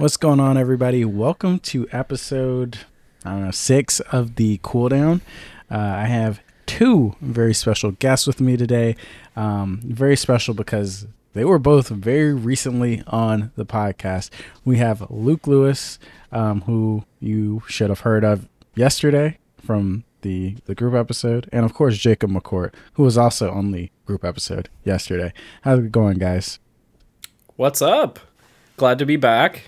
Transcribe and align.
What's 0.00 0.16
going 0.16 0.40
on, 0.40 0.56
everybody? 0.56 1.04
Welcome 1.04 1.58
to 1.58 1.86
episode 1.92 2.78
I 3.22 3.32
don't 3.32 3.44
know 3.44 3.50
six 3.50 4.00
of 4.00 4.36
the 4.36 4.56
cooldown. 4.64 5.20
Uh, 5.70 5.76
I 5.76 6.06
have 6.06 6.40
two 6.64 7.16
very 7.20 7.52
special 7.52 7.90
guests 7.90 8.26
with 8.26 8.40
me 8.40 8.56
today. 8.56 8.96
Um, 9.36 9.78
very 9.84 10.16
special 10.16 10.54
because 10.54 11.06
they 11.34 11.44
were 11.44 11.58
both 11.58 11.88
very 11.88 12.32
recently 12.32 13.02
on 13.08 13.52
the 13.56 13.66
podcast. 13.66 14.30
We 14.64 14.78
have 14.78 15.06
Luke 15.10 15.46
Lewis, 15.46 15.98
um, 16.32 16.62
who 16.62 17.04
you 17.20 17.62
should 17.68 17.90
have 17.90 18.00
heard 18.00 18.24
of 18.24 18.48
yesterday 18.74 19.36
from 19.62 20.04
the 20.22 20.56
the 20.64 20.74
group 20.74 20.94
episode, 20.94 21.46
and 21.52 21.66
of 21.66 21.74
course 21.74 21.98
Jacob 21.98 22.30
McCourt, 22.30 22.72
who 22.94 23.02
was 23.02 23.18
also 23.18 23.50
on 23.50 23.72
the 23.72 23.90
group 24.06 24.24
episode 24.24 24.70
yesterday. 24.82 25.34
How's 25.60 25.80
it 25.80 25.92
going, 25.92 26.16
guys? 26.16 26.58
What's 27.56 27.82
up? 27.82 28.18
Glad 28.78 28.98
to 28.98 29.04
be 29.04 29.16
back. 29.16 29.64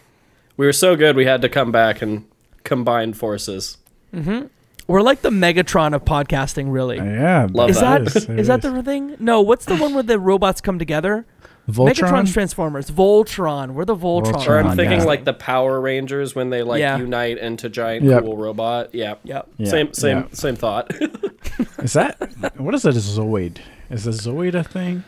We 0.57 0.67
were 0.67 0.73
so 0.73 0.97
good 0.97 1.17
we 1.17 1.25
had 1.25 1.43
to 1.43 1.49
come 1.49 1.73
back 1.73 2.03
and 2.03 2.25
combine 2.65 3.13
forces. 3.15 3.79
We're 4.13 5.01
like 5.01 5.23
the 5.23 5.31
Megatron 5.31 5.95
of 5.95 6.05
podcasting, 6.05 6.71
really. 6.71 6.99
Uh, 6.99 7.05
yeah, 7.05 7.49
Love 7.51 7.71
is 7.71 7.81
that. 7.81 8.05
that 8.05 8.17
is, 8.17 8.27
it 8.29 8.47
that 8.47 8.63
the 8.63 8.83
thing? 8.83 9.17
No, 9.19 9.41
what's 9.41 9.65
the 9.65 9.77
one 9.77 9.95
where 9.95 10.03
the 10.03 10.19
robots 10.19 10.61
come 10.61 10.79
together? 10.79 11.25
Voltron? 11.71 11.95
Megatron's 11.95 12.33
Transformers. 12.33 12.91
Voltron. 12.91 13.71
We're 13.71 13.85
the 13.85 13.95
Voltron. 13.97 14.33
Voltron. 14.33 14.49
Or 14.49 14.59
I'm 14.59 14.77
thinking 14.77 14.99
yeah. 14.99 15.05
like 15.05 15.25
the 15.25 15.33
Power 15.33 15.81
Rangers 15.81 16.35
when 16.35 16.51
they 16.51 16.63
like 16.63 16.81
Yeah. 16.81 16.99
unite 16.99 17.39
into 17.39 17.69
giant 17.69 18.05
Yep. 18.05 18.25
cool 18.25 18.37
robot. 18.37 18.93
Yeah. 18.95 19.15
Yep. 19.23 19.49
Yeah, 19.59 19.71
Same 19.71 19.93
same 19.95 20.19
yeah. 20.19 20.27
same 20.33 20.57
thought. 20.57 20.91
Is 21.79 21.93
that 21.93 22.17
what 22.59 22.75
is 22.75 22.83
that 22.83 22.95
a 22.97 22.99
Zoid? 22.99 23.59
Is 23.91 24.07
a 24.07 24.11
Zoid 24.11 24.55
a 24.55 24.65
thing? 24.65 25.05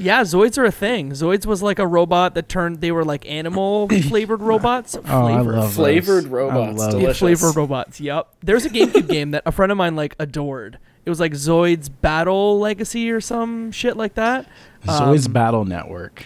Yeah, 0.00 0.22
Zoids 0.22 0.56
are 0.58 0.64
a 0.64 0.70
thing. 0.72 1.10
Zoids 1.10 1.46
was 1.46 1.62
like 1.62 1.78
a 1.78 1.86
robot 1.86 2.34
that 2.34 2.48
turned. 2.48 2.80
They 2.80 2.90
were 2.90 3.04
like 3.04 3.28
animal 3.30 3.88
flavored 4.08 4.40
robots. 4.42 4.96
Oh, 4.96 5.26
I 5.26 5.34
Flavored. 5.34 5.54
love 5.56 5.72
Flavored 5.74 6.24
those. 6.24 6.30
robots, 6.30 6.80
I 6.80 6.84
love 6.84 6.94
Yeah, 6.94 7.00
delicious. 7.00 7.18
flavored 7.18 7.56
robots. 7.56 8.00
Yep. 8.00 8.28
There's 8.42 8.64
a 8.64 8.70
GameCube 8.70 9.08
game 9.10 9.30
that 9.32 9.42
a 9.46 9.52
friend 9.52 9.70
of 9.70 9.78
mine 9.78 9.96
like 9.96 10.16
adored. 10.18 10.78
It 11.04 11.10
was 11.10 11.20
like 11.20 11.32
Zoids 11.32 11.88
Battle 12.00 12.58
Legacy 12.58 13.10
or 13.10 13.20
some 13.20 13.72
shit 13.72 13.96
like 13.96 14.14
that. 14.14 14.46
Zoid's 14.86 15.26
Um, 15.26 15.32
Battle 15.32 15.64
Network. 15.64 16.24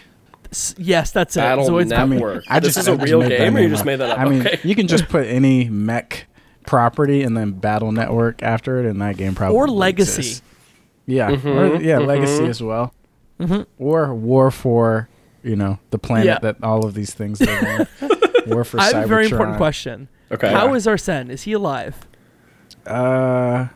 Yes, 0.77 1.11
that's 1.11 1.37
it. 1.37 1.41
Battle 1.41 1.69
Zoids 1.69 1.89
Network. 1.89 1.99
I 2.01 2.07
mean, 2.07 2.21
Work. 2.21 2.45
I 2.49 2.61
This 2.61 2.75
just 2.75 2.79
is 2.79 2.89
a 2.89 2.93
I 2.93 2.97
just 2.97 3.05
real 3.07 3.21
made 3.21 3.29
game 3.37 3.57
or 3.57 3.61
you 3.61 3.69
just 3.69 3.81
up. 3.81 3.87
made 3.87 3.97
that 3.97 4.11
up? 4.11 4.19
I 4.21 4.25
mean, 4.27 4.41
Okay. 4.47 4.61
you 4.63 4.75
can 4.77 4.87
just 4.87 5.09
put 5.09 5.27
any 5.27 5.69
mech 5.69 6.27
property 6.67 7.23
and 7.23 7.37
then 7.37 7.53
Battle 7.53 7.91
Network 7.93 8.43
after 8.43 8.79
it, 8.79 8.87
and 8.87 9.01
that 9.03 9.17
game 9.17 9.35
probably 9.35 9.57
Or 9.57 9.67
Legacy. 9.69 10.21
exists. 10.21 10.43
Yeah, 11.07 11.31
Mhm, 11.33 11.45
or, 11.45 11.83
yeah, 11.83 11.99
mhm. 11.99 12.07
Legacy 12.07 12.47
as 12.47 12.63
well, 12.63 12.95
Mhm. 13.45 13.67
or 13.79 14.15
War 14.15 14.51
for 14.51 15.09
you 15.43 15.57
know 15.57 15.79
the 15.91 15.99
planet 15.99 16.27
Yeah. 16.27 16.39
that 16.41 16.57
all 16.63 16.85
of 16.85 16.95
these 16.95 17.13
things 17.15 17.41
live 17.41 17.63
on. 18.03 18.09
War 18.47 18.65
for 18.65 18.81
I 18.81 18.85
have 18.87 19.05
a 19.05 19.07
very 19.07 19.27
important 19.27 19.57
question. 19.57 20.09
Okay. 20.33 20.51
How 20.51 20.75
is 20.75 20.87
Arsene? 20.87 21.31
Is 21.31 21.43
he 21.43 21.53
alive? 21.53 22.07
Uh, 22.87 23.69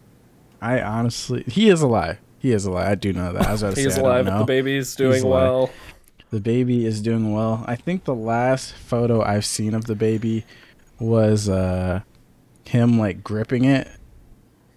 I 0.60 0.80
honestly, 0.80 1.44
he 1.46 1.68
is 1.70 1.82
alive. 1.82 2.18
He 2.38 2.52
is 2.52 2.64
alive. 2.66 2.88
I 2.88 2.94
do 2.94 3.12
know 3.12 3.32
that. 3.32 3.46
I 3.46 3.52
was 3.52 3.62
about 3.62 3.74
to 3.76 3.80
He's 3.82 3.94
say, 3.94 4.00
I 4.00 4.02
don't 4.02 4.10
alive. 4.12 4.26
know. 4.26 4.38
The 4.40 4.44
baby's 4.44 4.94
doing 4.96 5.22
alive. 5.22 5.48
well. 5.48 5.70
The 6.30 6.40
baby 6.40 6.84
is 6.84 7.00
doing 7.00 7.32
well. 7.32 7.64
I 7.66 7.74
think 7.76 8.04
the 8.04 8.14
last 8.14 8.74
photo 8.74 9.22
I've 9.22 9.46
seen 9.46 9.72
of 9.74 9.86
the 9.86 9.94
baby 9.94 10.44
was 11.00 11.48
uh 11.48 12.00
him 12.64 12.98
like 12.98 13.22
gripping 13.24 13.64
it 13.64 13.88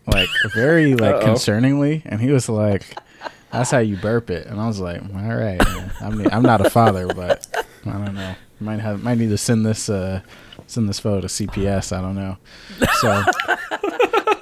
like 0.08 0.30
very 0.53 0.94
like 0.95 1.16
Uh-oh. 1.23 1.26
concerningly 1.33 2.03
and 2.05 2.22
he 2.22 2.31
was 2.31 2.48
like 2.48 2.95
that's 3.52 3.72
how 3.72 3.80
you 3.80 3.98
burp 3.98 4.30
it 4.30 4.48
and 4.48 4.60
I 4.60 4.68
was 4.68 4.80
like 4.80 5.02
all 5.02 5.10
right. 5.36 5.62
I 6.02 6.10
mean 6.10 6.28
I'm 6.32 6.44
not 6.44 6.66
a 6.66 6.70
father 6.70 7.08
but 7.08 7.48
I 7.86 7.92
don't 7.92 8.16
know 8.16 8.36
might 8.60 8.80
have 8.80 9.02
might 9.04 9.18
need 9.18 9.30
to 9.30 9.38
send 9.38 9.66
this 9.66 9.90
uh 9.90 10.22
send 10.68 10.88
this 10.88 11.00
photo 11.00 11.22
to 11.22 11.28
CPS 11.28 11.96
I 11.96 12.02
don't 12.02 12.16
know 12.16 12.38
so 13.02 13.24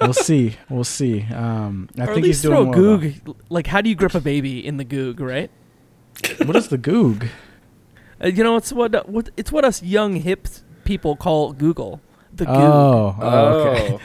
we'll 0.00 0.12
see 0.12 0.56
we'll 0.68 0.84
see 0.84 1.22
um 1.34 1.88
I 1.98 2.02
or 2.02 2.06
think 2.06 2.18
at 2.18 2.24
he's 2.24 2.26
least 2.26 2.42
throw 2.44 2.64
doing 2.66 2.70
though. 2.72 2.98
goog. 2.98 3.36
Like, 3.48 3.66
how 3.66 3.80
do 3.80 3.88
you 3.88 3.94
grip 3.96 4.14
a 4.14 4.20
baby 4.20 4.64
in 4.64 4.76
the 4.76 4.84
goog, 4.84 5.20
right? 5.20 5.50
what 6.44 6.56
is 6.56 6.68
the 6.68 6.78
goog 6.78 7.28
Uh, 8.22 8.28
you 8.28 8.44
know, 8.44 8.56
it's 8.56 8.72
what, 8.72 9.08
what 9.08 9.30
it's 9.36 9.50
what 9.50 9.64
us 9.64 9.82
young 9.82 10.16
hip 10.16 10.46
people 10.84 11.16
call 11.16 11.52
Google. 11.52 12.00
The 12.32 12.46
goog. 12.46 12.56
oh, 12.56 13.16
oh 13.20 13.52
okay 13.58 13.98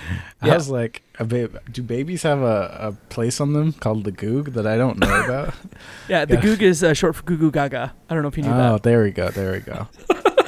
Oh. 0.45 0.51
I 0.51 0.55
was 0.55 0.69
like, 0.69 1.01
a 1.17 1.25
ba- 1.25 1.61
do 1.71 1.81
babies 1.81 2.23
have 2.23 2.41
a, 2.41 2.77
a 2.79 2.91
place 3.09 3.39
on 3.41 3.53
them 3.53 3.73
called 3.73 4.03
the 4.03 4.11
Goog 4.11 4.53
that 4.53 4.67
I 4.67 4.77
don't 4.77 4.99
know 4.99 5.23
about? 5.23 5.53
yeah, 6.09 6.25
the 6.25 6.35
yeah. 6.35 6.41
goog 6.41 6.61
is 6.61 6.83
uh, 6.83 6.93
short 6.93 7.15
for 7.15 7.23
Goo 7.23 7.37
Goo 7.37 7.51
Gaga. 7.51 7.93
I 8.09 8.13
don't 8.13 8.21
know 8.21 8.27
if 8.27 8.37
you 8.37 8.43
knew 8.43 8.51
oh, 8.51 8.57
that. 8.57 8.71
Oh, 8.73 8.77
there 8.77 9.01
we 9.01 9.11
go. 9.11 9.29
There 9.29 9.53
we 9.53 9.59
go. 9.59 9.87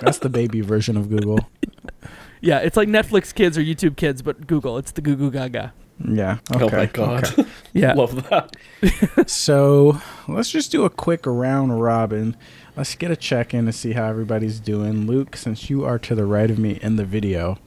That's 0.02 0.20
the 0.20 0.30
baby 0.30 0.62
version 0.62 0.98
of 0.98 1.10
Google. 1.10 1.40
Yeah, 2.40 2.60
it's 2.60 2.78
like 2.78 2.88
Netflix 2.88 3.34
Kids 3.34 3.58
or 3.58 3.62
YouTube 3.62 3.98
Kids, 3.98 4.22
but 4.22 4.46
Google. 4.46 4.78
It's 4.78 4.92
the 4.92 5.02
Goo 5.02 5.16
Goo 5.16 5.32
Gaga. 5.32 5.74
Yeah. 6.08 6.38
Okay. 6.54 6.64
oh 6.64 6.70
my 6.70 6.86
god. 6.86 7.24
okay. 7.28 7.50
Yeah. 7.74 7.94
Love 7.94 8.30
that. 8.30 8.56
So 9.28 10.00
let's 10.28 10.52
just 10.52 10.72
do 10.72 10.86
a 10.86 10.90
quick 10.92 11.26
round 11.26 11.82
robin. 11.82 12.38
Let's 12.76 12.94
get 12.94 13.10
a 13.10 13.16
check 13.16 13.56
in 13.56 13.66
to 13.66 13.74
see 13.74 13.94
how 13.94 14.06
everybody's 14.06 14.60
doing. 14.60 15.08
Luke, 15.08 15.36
since 15.36 15.68
you 15.68 15.84
are 15.84 15.98
to 15.98 16.14
the 16.14 16.26
right 16.26 16.52
of 16.52 16.60
me 16.60 16.78
in 16.84 16.96
the 16.96 17.06
video, 17.06 17.58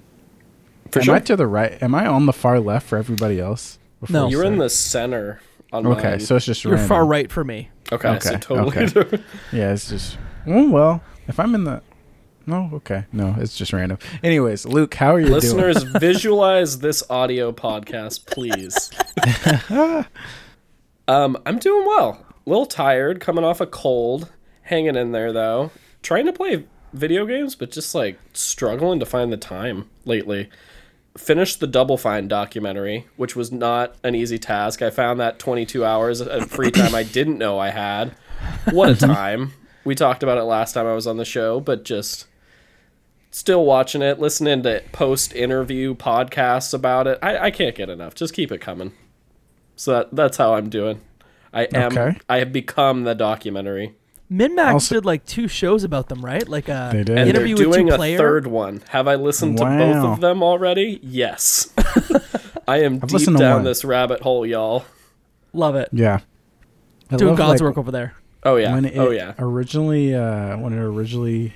For 0.92 1.00
am 1.00 1.04
sure. 1.04 1.14
I 1.16 1.20
to 1.20 1.36
the 1.36 1.46
right? 1.46 1.82
Am 1.82 1.94
I 1.94 2.06
on 2.06 2.26
the 2.26 2.32
far 2.32 2.60
left 2.60 2.86
for 2.86 2.98
everybody 2.98 3.38
else? 3.40 3.78
No. 4.08 4.28
You're 4.28 4.44
in 4.44 4.58
the 4.58 4.70
center 4.70 5.40
on 5.72 5.86
Okay, 5.86 6.10
mine. 6.10 6.20
so 6.20 6.36
it's 6.36 6.46
just 6.46 6.64
You're 6.64 6.74
random. 6.74 6.88
far 6.88 7.04
right 7.04 7.30
for 7.30 7.44
me. 7.44 7.70
okay, 7.92 8.18
so 8.20 8.36
totally 8.38 8.84
okay. 8.86 9.22
Yeah, 9.52 9.72
it's 9.72 9.88
just. 9.88 10.16
Oh 10.46 10.70
well, 10.70 11.02
if 11.28 11.38
I'm 11.38 11.54
in 11.54 11.64
the. 11.64 11.82
No, 12.46 12.70
okay, 12.72 13.04
no, 13.12 13.36
it's 13.38 13.56
just 13.56 13.72
random. 13.72 13.98
Anyways, 14.24 14.64
Luke, 14.66 14.94
how 14.94 15.14
are 15.14 15.20
you 15.20 15.26
doing? 15.26 15.34
Listeners, 15.40 15.82
visualize 16.00 16.78
this 16.78 17.02
audio 17.10 17.52
podcast, 17.52 18.26
please. 18.26 18.90
um, 21.08 21.36
I'm 21.46 21.58
doing 21.58 21.86
well. 21.86 22.24
A 22.46 22.50
little 22.50 22.66
tired, 22.66 23.20
coming 23.20 23.44
off 23.44 23.60
a 23.60 23.66
cold, 23.66 24.30
hanging 24.62 24.96
in 24.96 25.12
there 25.12 25.32
though. 25.32 25.70
Trying 26.02 26.26
to 26.26 26.32
play 26.32 26.64
video 26.92 27.26
games, 27.26 27.54
but 27.54 27.70
just 27.70 27.94
like 27.94 28.18
struggling 28.32 28.98
to 29.00 29.06
find 29.06 29.32
the 29.32 29.36
time 29.36 29.88
lately. 30.04 30.48
Finished 31.20 31.60
the 31.60 31.66
Double 31.66 31.98
Fine 31.98 32.28
documentary, 32.28 33.06
which 33.16 33.36
was 33.36 33.52
not 33.52 33.94
an 34.02 34.14
easy 34.14 34.38
task. 34.38 34.80
I 34.80 34.88
found 34.88 35.20
that 35.20 35.38
22 35.38 35.84
hours 35.84 36.20
of 36.20 36.50
free 36.50 36.70
time 36.70 36.94
I 36.94 37.02
didn't 37.02 37.36
know 37.36 37.58
I 37.58 37.68
had. 37.68 38.16
What 38.70 38.88
a 38.88 38.94
time. 39.06 39.52
We 39.84 39.94
talked 39.94 40.22
about 40.22 40.38
it 40.38 40.44
last 40.44 40.72
time 40.72 40.86
I 40.86 40.94
was 40.94 41.06
on 41.06 41.18
the 41.18 41.24
show, 41.26 41.60
but 41.60 41.84
just 41.84 42.26
still 43.30 43.66
watching 43.66 44.00
it, 44.00 44.18
listening 44.18 44.62
to 44.62 44.82
post 44.92 45.34
interview 45.34 45.94
podcasts 45.94 46.72
about 46.72 47.06
it. 47.06 47.18
I, 47.22 47.36
I 47.38 47.50
can't 47.50 47.76
get 47.76 47.90
enough. 47.90 48.14
Just 48.14 48.32
keep 48.32 48.50
it 48.50 48.62
coming. 48.62 48.92
So 49.76 49.92
that, 49.92 50.16
that's 50.16 50.38
how 50.38 50.54
I'm 50.54 50.70
doing. 50.70 51.02
I 51.52 51.64
am. 51.74 51.96
Okay. 51.96 52.18
I 52.30 52.38
have 52.38 52.52
become 52.52 53.04
the 53.04 53.14
documentary, 53.14 53.94
MinMax 54.30 54.72
Also- 54.72 54.94
did 54.96 55.04
like 55.04 55.24
two 55.26 55.48
shows 55.48 55.82
about 55.84 56.08
them, 56.08 56.24
right? 56.24 56.48
Like 56.48 56.68
a 56.68 56.90
They 56.92 57.04
did. 57.04 57.18
and 57.18 57.28
interview 57.28 57.56
they're 57.56 57.68
with 57.68 57.76
two 57.76 57.82
doing 57.82 57.92
a 57.92 57.96
player. 57.96 58.18
third 58.18 58.46
one. 58.46 58.82
Have 58.90 59.08
I 59.08 59.16
listened 59.16 59.58
to 59.58 59.64
both 59.64 59.96
of 60.04 60.20
them 60.20 60.42
already? 60.42 61.00
Yes. 61.02 61.72
I 62.68 62.82
am 62.82 63.00
deep 63.00 63.10
listened 63.10 63.36
to 63.38 63.42
down 63.42 63.64
this 63.64 63.84
rabbit 63.84 64.20
hole, 64.20 64.46
y'all. 64.46 64.84
Love 65.52 65.74
it. 65.74 65.88
Yeah. 65.92 66.20
I 67.10 67.16
Doing 67.16 67.30
love, 67.30 67.38
God's 67.38 67.60
like, 67.60 67.68
work 67.70 67.78
over 67.78 67.90
there. 67.90 68.14
Oh 68.44 68.54
yeah. 68.56 68.72
When 68.72 68.84
it 68.84 68.96
oh 68.96 69.10
yeah. 69.10 69.34
originally, 69.38 70.14
uh, 70.14 70.56
when 70.58 70.72
it 70.72 70.78
originally 70.80 71.54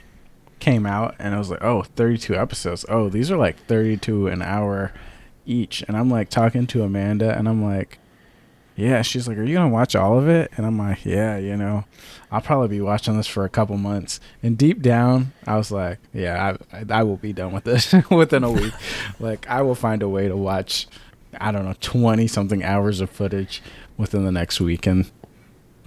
came 0.59 0.85
out, 0.85 1.15
and 1.21 1.33
I 1.35 1.39
was 1.39 1.51
like, 1.51 1.62
oh, 1.62 1.83
32 1.83 2.35
episodes. 2.35 2.85
Oh, 2.89 3.09
these 3.09 3.31
are 3.31 3.37
like 3.37 3.56
32 3.67 4.27
an 4.27 4.43
hour 4.43 4.93
each. 5.47 5.85
And 5.87 5.97
I'm 5.97 6.11
like 6.11 6.29
talking 6.29 6.67
to 6.69 6.83
Amanda, 6.83 7.37
and 7.39 7.49
I'm 7.49 7.62
like, 7.62 7.99
yeah. 8.77 9.03
She's 9.03 9.27
like, 9.29 9.39
are 9.39 9.43
you 9.45 9.55
gonna 9.55 9.69
watch 9.69 9.95
all 9.97 10.19
of 10.19 10.29
it? 10.29 10.51
And 10.57 10.67
I'm 10.67 10.79
like, 10.79 11.05
yeah. 11.05 11.37
You 11.39 11.57
know, 11.57 11.85
I'll 12.31 12.41
probably 12.41 12.69
be 12.69 12.81
watching 12.81 13.17
this 13.17 13.27
for 13.27 13.45
a 13.45 13.49
couple 13.49 13.77
months. 13.77 14.21
And 14.43 14.57
deep 14.59 14.83
down, 14.83 15.33
I 15.47 15.57
was 15.57 15.71
like, 15.71 15.99
yeah, 16.12 16.56
I, 16.73 16.79
I, 16.79 16.85
I 17.00 17.03
will 17.03 17.17
be 17.17 17.32
done 17.32 17.53
with 17.53 17.65
this 17.65 17.94
within 18.11 18.44
a 18.44 18.50
week. 18.50 18.73
like, 19.21 19.49
I 19.49 19.62
will 19.62 19.75
find 19.75 20.03
a 20.03 20.09
way 20.09 20.29
to 20.29 20.37
watch. 20.37 20.87
I 21.41 21.50
don't 21.50 21.65
know, 21.65 21.75
20 21.81 22.29
something 22.29 22.62
hours 22.62 23.00
of 23.00 23.11
footage 23.11 23.61
within 23.97 24.25
the 24.25 24.31
next 24.32 24.61
week. 24.61 24.87
And 24.87 25.11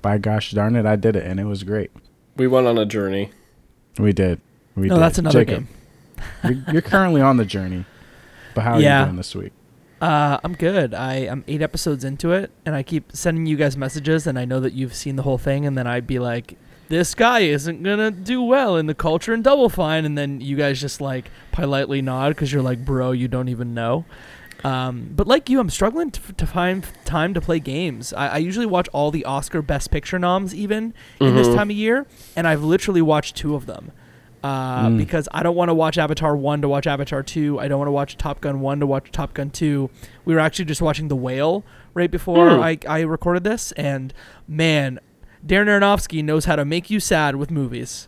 by 0.02 0.18
gosh 0.18 0.52
darn 0.52 0.76
it, 0.76 0.86
I 0.86 0.96
did 0.98 1.16
it, 1.16 1.26
and 1.26 1.40
it 1.40 1.46
was 1.46 1.64
great. 1.64 1.90
We 2.36 2.48
went 2.48 2.68
on 2.68 2.78
a 2.78 2.86
journey. 2.86 3.32
We 3.98 4.12
did. 4.14 4.42
We 4.76 4.88
No, 4.90 4.96
did. 4.96 5.02
that's 5.02 5.18
another 5.18 5.46
Jacob, 5.46 5.68
game. 5.68 5.68
You're, 6.66 6.74
you're 6.74 6.82
currently 6.82 7.22
on 7.22 7.38
the 7.38 7.46
journey, 7.46 7.86
but 8.56 8.64
how 8.66 8.74
are 8.74 8.82
Yeah. 8.82 9.00
you 9.02 9.06
doing 9.06 9.16
this 9.18 9.34
week? 9.36 9.54
Uh, 10.02 10.38
I'm 10.44 10.54
good. 10.54 10.94
I 10.94 11.16
am 11.16 11.44
eight 11.48 11.62
episodes 11.62 12.04
into 12.04 12.32
it, 12.32 12.52
and 12.66 12.76
I 12.76 12.84
keep 12.84 13.12
sending 13.16 13.46
you 13.48 13.58
guys 13.58 13.76
messages, 13.76 14.28
and 14.28 14.38
I 14.38 14.46
know 14.46 14.60
that 14.60 14.74
you've 14.74 14.94
seen 14.94 15.16
the 15.16 15.24
whole 15.24 15.40
thing, 15.40 15.66
and 15.66 15.76
then 15.78 15.88
I'd 15.88 16.06
be 16.06 16.20
like, 16.20 16.56
"This 16.88 17.16
guy 17.16 17.40
isn't 17.40 17.82
gonna 17.82 18.12
do 18.12 18.44
well 18.44 18.78
in 18.78 18.86
the 18.86 18.94
culture 18.94 19.34
in 19.34 19.42
Double 19.42 19.70
Fine," 19.70 20.06
and 20.06 20.16
then 20.16 20.40
you 20.40 20.56
guys 20.56 20.80
just 20.80 21.02
like 21.02 21.32
politely 21.52 22.02
nod 22.04 22.30
because 22.30 22.54
you're 22.54 22.62
like, 22.62 22.86
"Bro, 22.86 23.14
you 23.14 23.28
don't 23.28 23.50
even 23.50 23.74
know." 23.74 24.06
Um, 24.64 25.12
but 25.16 25.28
like 25.28 25.50
you, 25.50 25.60
I'm 25.60 25.70
struggling 25.70 26.10
to, 26.12 26.34
to 26.34 26.46
find 26.48 26.86
time 27.06 27.34
to 27.36 27.42
play 27.42 27.60
games. 27.60 28.12
I, 28.14 28.28
I 28.28 28.38
usually 28.38 28.66
watch 28.66 28.88
all 28.90 29.10
the 29.12 29.24
Oscar 29.26 29.62
Best 29.62 29.90
Picture 29.92 30.18
noms 30.20 30.54
even 30.54 30.94
in 31.20 31.36
this 31.36 31.48
Mhm. 31.48 31.56
time 31.56 31.70
of 31.72 31.76
year, 31.76 32.06
and 32.36 32.48
I've 32.48 32.64
literally 32.64 33.02
watched 33.02 33.36
two 33.36 33.56
of 33.56 33.66
them. 33.68 33.92
Uh, 34.48 34.88
Mm. 34.88 34.98
because 34.98 35.28
I 35.32 35.44
don't 35.44 35.56
want 35.56 35.70
to 35.70 35.74
watch 35.74 35.98
Avatar 35.98 36.36
1 36.36 36.62
to 36.62 36.70
watch 36.70 36.88
Avatar 36.88 37.22
2. 37.24 37.60
I 37.60 37.68
don't 37.68 37.80
want 37.80 37.88
to 37.88 37.92
watch 37.92 38.18
Top 38.18 38.40
Gun 38.42 38.60
1 38.62 38.80
to 38.80 38.88
watch 38.88 39.12
Top 39.12 39.34
Gun 39.34 39.50
2. 39.50 39.90
We 40.26 40.34
were 40.34 40.40
actually 40.40 40.66
just 40.66 40.82
watching 40.82 41.08
The 41.08 41.16
Whale 41.16 41.64
right 41.94 42.10
before 42.12 42.50
Hmm. 42.56 42.62
I, 42.62 42.78
I 42.88 43.00
recorded 43.02 43.44
this, 43.44 43.72
and 43.74 44.14
man, 44.48 45.00
Darren 45.46 45.68
Aronofsky 45.68 46.24
knows 46.24 46.46
how 46.46 46.56
to 46.56 46.66
make 46.66 46.90
you 46.90 47.00
sad 47.00 47.36
with 47.36 47.52
movies. 47.52 48.08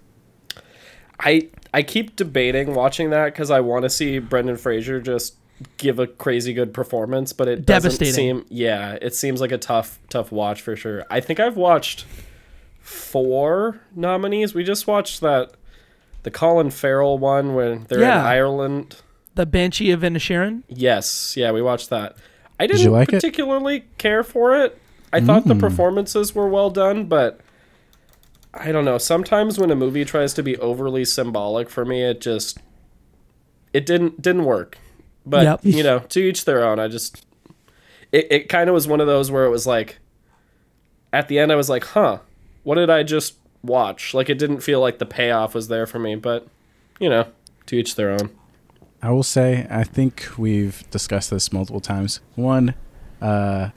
I 1.19 1.49
I 1.73 1.83
keep 1.83 2.15
debating 2.15 2.73
watching 2.73 3.09
that 3.09 3.25
because 3.25 3.51
I 3.51 3.59
want 3.59 3.83
to 3.83 3.89
see 3.89 4.19
Brendan 4.19 4.55
Fraser 4.57 5.01
just 5.01 5.35
give 5.77 5.99
a 5.99 6.07
crazy 6.07 6.53
good 6.53 6.73
performance, 6.73 7.33
but 7.33 7.47
it 7.49 7.65
doesn't 7.65 7.91
seem. 8.05 8.45
Yeah, 8.49 8.97
it 9.01 9.13
seems 9.13 9.41
like 9.41 9.51
a 9.51 9.57
tough 9.57 9.99
tough 10.09 10.31
watch 10.31 10.61
for 10.61 10.75
sure. 10.77 11.05
I 11.09 11.19
think 11.19 11.39
I've 11.41 11.57
watched 11.57 12.05
four 12.79 13.81
nominees. 13.95 14.53
We 14.53 14.63
just 14.63 14.87
watched 14.87 15.21
that 15.21 15.51
the 16.23 16.31
Colin 16.31 16.69
Farrell 16.69 17.17
one 17.17 17.53
when 17.55 17.85
they're 17.87 17.99
Yeah. 18.01 18.19
in 18.21 18.25
Ireland. 18.25 18.97
The 19.35 19.45
Banshee 19.45 19.91
of 19.91 20.01
Inisherin. 20.01 20.63
Yes, 20.67 21.35
yeah, 21.37 21.51
we 21.51 21.61
watched 21.61 21.89
that. 21.89 22.15
I 22.59 22.67
didn't 22.67 22.91
like 22.91 23.09
it? 23.09 23.15
particularly 23.15 23.85
care 23.97 24.23
for 24.23 24.55
it. 24.55 24.77
I 25.13 25.21
thought 25.21 25.47
the 25.47 25.53
Mm. 25.53 25.59
performances 25.59 26.35
were 26.35 26.47
well 26.47 26.69
done, 26.69 27.05
but 27.05 27.39
I 28.53 28.71
don't 28.71 28.83
know. 28.85 28.97
Sometimes 28.97 29.57
when 29.57 29.71
a 29.71 29.75
movie 29.75 30.03
tries 30.05 30.33
to 30.33 30.43
be 30.43 30.57
overly 30.57 31.05
symbolic 31.05 31.69
for 31.69 31.85
me, 31.85 32.03
it 32.03 32.19
just 32.21 32.57
it 33.71 33.85
didn't 33.85 34.21
didn't 34.21 34.43
work. 34.45 34.77
But 35.25 35.43
Yep. 35.43 35.59
you 35.63 35.83
know, 35.83 35.99
to 35.99 36.19
each 36.19 36.45
their 36.45 36.63
own. 36.65 36.79
I 36.79 36.87
just 36.87 37.25
it, 38.11 38.27
it 38.31 38.49
kind 38.49 38.69
of 38.69 38.73
was 38.73 38.87
one 38.87 38.99
of 38.99 39.07
those 39.07 39.31
where 39.31 39.45
it 39.45 39.49
was 39.49 39.65
like 39.67 39.99
at 41.13 41.27
the 41.27 41.39
end 41.39 41.51
I 41.51 41.55
was 41.55 41.69
like, 41.69 41.83
"Huh, 41.85 42.19
what 42.63 42.75
did 42.75 42.89
I 42.89 43.03
just 43.03 43.35
watch?" 43.63 44.13
Like 44.13 44.29
it 44.29 44.37
didn't 44.37 44.61
feel 44.61 44.79
like 44.79 44.99
the 44.99 45.05
payoff 45.05 45.53
was 45.55 45.67
there 45.67 45.85
for 45.85 45.99
me, 45.99 46.15
but 46.15 46.47
you 46.99 47.09
know, 47.09 47.27
to 47.67 47.75
each 47.75 47.95
their 47.95 48.11
own. 48.11 48.31
I 49.01 49.11
will 49.11 49.23
say, 49.23 49.65
I 49.69 49.85
think 49.85 50.27
we've 50.37 50.89
discussed 50.91 51.29
this 51.29 51.53
multiple 51.53 51.79
times. 51.79 52.19
One, 52.35 52.75
uh, 53.21 53.69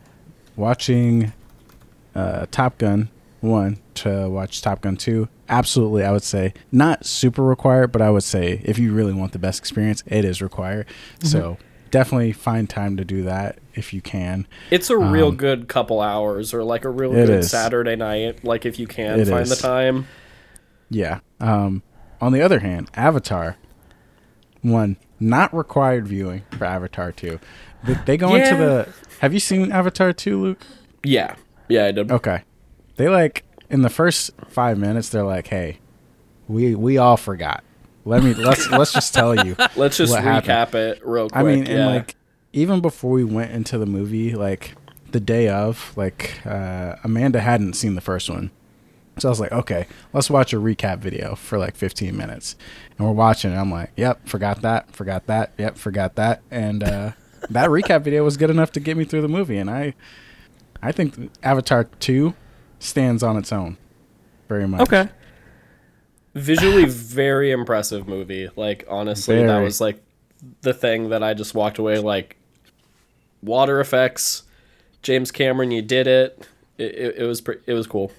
watching 0.56 1.32
uh, 2.14 2.46
Top 2.50 2.78
Gun 2.78 3.08
1 3.40 3.78
to 3.94 4.28
watch 4.28 4.62
Top 4.62 4.80
Gun 4.80 4.96
2, 4.96 5.28
absolutely, 5.48 6.04
I 6.04 6.10
would 6.10 6.24
say, 6.24 6.54
not 6.72 7.06
super 7.06 7.44
required, 7.44 7.92
but 7.92 8.02
I 8.02 8.10
would 8.10 8.24
say 8.24 8.62
if 8.64 8.80
you 8.80 8.92
really 8.92 9.12
want 9.12 9.30
the 9.32 9.38
best 9.38 9.60
experience, 9.60 10.02
it 10.06 10.24
is 10.24 10.42
required. 10.42 10.86
So 11.22 11.56
definitely 11.92 12.32
find 12.32 12.68
time 12.68 12.96
to 12.96 13.04
do 13.04 13.22
that 13.22 13.58
if 13.74 13.92
you 13.92 14.00
can. 14.00 14.46
It's 14.70 14.90
a 14.90 14.96
real 14.98 15.28
Um, 15.28 15.36
good 15.36 15.68
couple 15.68 16.00
hours, 16.00 16.52
or 16.54 16.62
like 16.64 16.84
a 16.84 16.90
real 16.90 17.12
good 17.12 17.30
is. 17.30 17.50
Saturday 17.50 17.96
night. 17.96 18.44
Like 18.44 18.66
if 18.66 18.78
you 18.78 18.86
can 18.86 19.20
It 19.20 19.28
find 19.28 19.42
is. 19.42 19.50
the 19.50 19.56
time. 19.56 20.06
Yeah. 20.90 21.20
Um, 21.40 21.82
on 22.20 22.32
the 22.32 22.42
other 22.42 22.60
hand, 22.60 22.90
Avatar, 22.94 23.56
one, 24.60 24.96
not 25.18 25.54
required 25.54 26.06
viewing 26.06 26.42
for 26.52 26.64
Avatar 26.64 27.12
2. 27.12 27.38
They, 27.84 27.94
they 28.06 28.16
go 28.16 28.34
into 28.34 28.56
the. 28.56 28.88
Have 29.20 29.32
you 29.32 29.40
seen 29.40 29.72
Avatar 29.72 30.12
2, 30.12 30.40
Luke? 30.40 30.66
Yeah, 31.04 31.34
yeah, 31.68 31.86
I 31.86 31.92
did. 31.92 32.12
Okay. 32.12 32.42
They 32.96 33.08
like 33.08 33.44
in 33.70 33.82
the 33.82 33.90
first 33.90 34.30
five 34.48 34.78
minutes, 34.78 35.08
they're 35.08 35.24
like, 35.24 35.48
"Hey, 35.48 35.78
we 36.46 36.74
we 36.76 36.98
all 36.98 37.16
forgot. 37.16 37.64
Let 38.04 38.22
me 38.22 38.34
let's 38.34 38.70
let's 38.70 38.92
just 38.92 39.12
tell 39.14 39.34
you." 39.46 39.56
Let's 39.76 39.96
just 39.96 40.14
recap 40.14 40.44
happened. 40.44 40.96
it 40.98 41.00
real 41.06 41.28
quick. 41.28 41.40
I 41.40 41.42
mean, 41.42 41.66
yeah. 41.66 41.72
and 41.72 41.86
like 41.96 42.14
even 42.52 42.80
before 42.80 43.10
we 43.12 43.24
went 43.24 43.52
into 43.52 43.78
the 43.78 43.86
movie, 43.86 44.34
like 44.34 44.74
the 45.10 45.20
day 45.20 45.48
of, 45.48 45.92
like 45.96 46.44
uh, 46.46 46.96
Amanda 47.04 47.40
hadn't 47.40 47.74
seen 47.74 47.94
the 47.94 48.00
first 48.00 48.28
one, 48.30 48.50
so 49.18 49.28
I 49.28 49.30
was 49.30 49.40
like, 49.40 49.52
"Okay, 49.52 49.86
let's 50.12 50.30
watch 50.30 50.52
a 50.52 50.56
recap 50.56 50.98
video 50.98 51.34
for 51.34 51.58
like 51.58 51.76
15 51.76 52.16
minutes." 52.16 52.56
And 52.98 53.06
we're 53.06 53.14
watching, 53.14 53.52
it. 53.52 53.56
I'm 53.56 53.70
like, 53.70 53.92
"Yep, 53.96 54.26
forgot 54.28 54.62
that, 54.62 54.94
forgot 54.94 55.26
that, 55.26 55.52
yep, 55.58 55.76
forgot 55.76 56.14
that," 56.16 56.42
and 56.50 56.82
uh, 56.82 57.12
that 57.50 57.68
recap 57.70 58.02
video 58.02 58.24
was 58.24 58.36
good 58.36 58.50
enough 58.50 58.72
to 58.72 58.80
get 58.80 58.96
me 58.96 59.04
through 59.04 59.22
the 59.22 59.28
movie, 59.28 59.58
and 59.58 59.70
I 59.70 59.94
I 60.82 60.92
think 60.92 61.30
Avatar 61.42 61.84
2 61.84 62.34
stands 62.80 63.22
on 63.22 63.36
its 63.36 63.52
own 63.52 63.76
very 64.48 64.66
much. 64.66 64.80
Okay. 64.82 65.08
visually 66.34 66.84
very 66.88 67.52
impressive 67.52 68.08
movie. 68.08 68.48
Like 68.56 68.84
honestly, 68.88 69.44
that 69.44 69.58
was 69.60 69.80
like 69.80 70.02
the 70.62 70.74
thing 70.74 71.10
that 71.10 71.22
I 71.22 71.34
just 71.34 71.54
walked 71.54 71.78
away 71.78 71.98
like 71.98 72.36
water 73.42 73.80
effects. 73.80 74.44
James 75.02 75.30
Cameron, 75.30 75.70
you 75.70 75.82
did 75.82 76.06
it. 76.06 76.48
It, 76.78 76.94
it, 76.94 77.14
it 77.18 77.24
was 77.24 77.40
pre- 77.40 77.58
it 77.66 77.72
was 77.74 77.86
cool. 77.86 78.12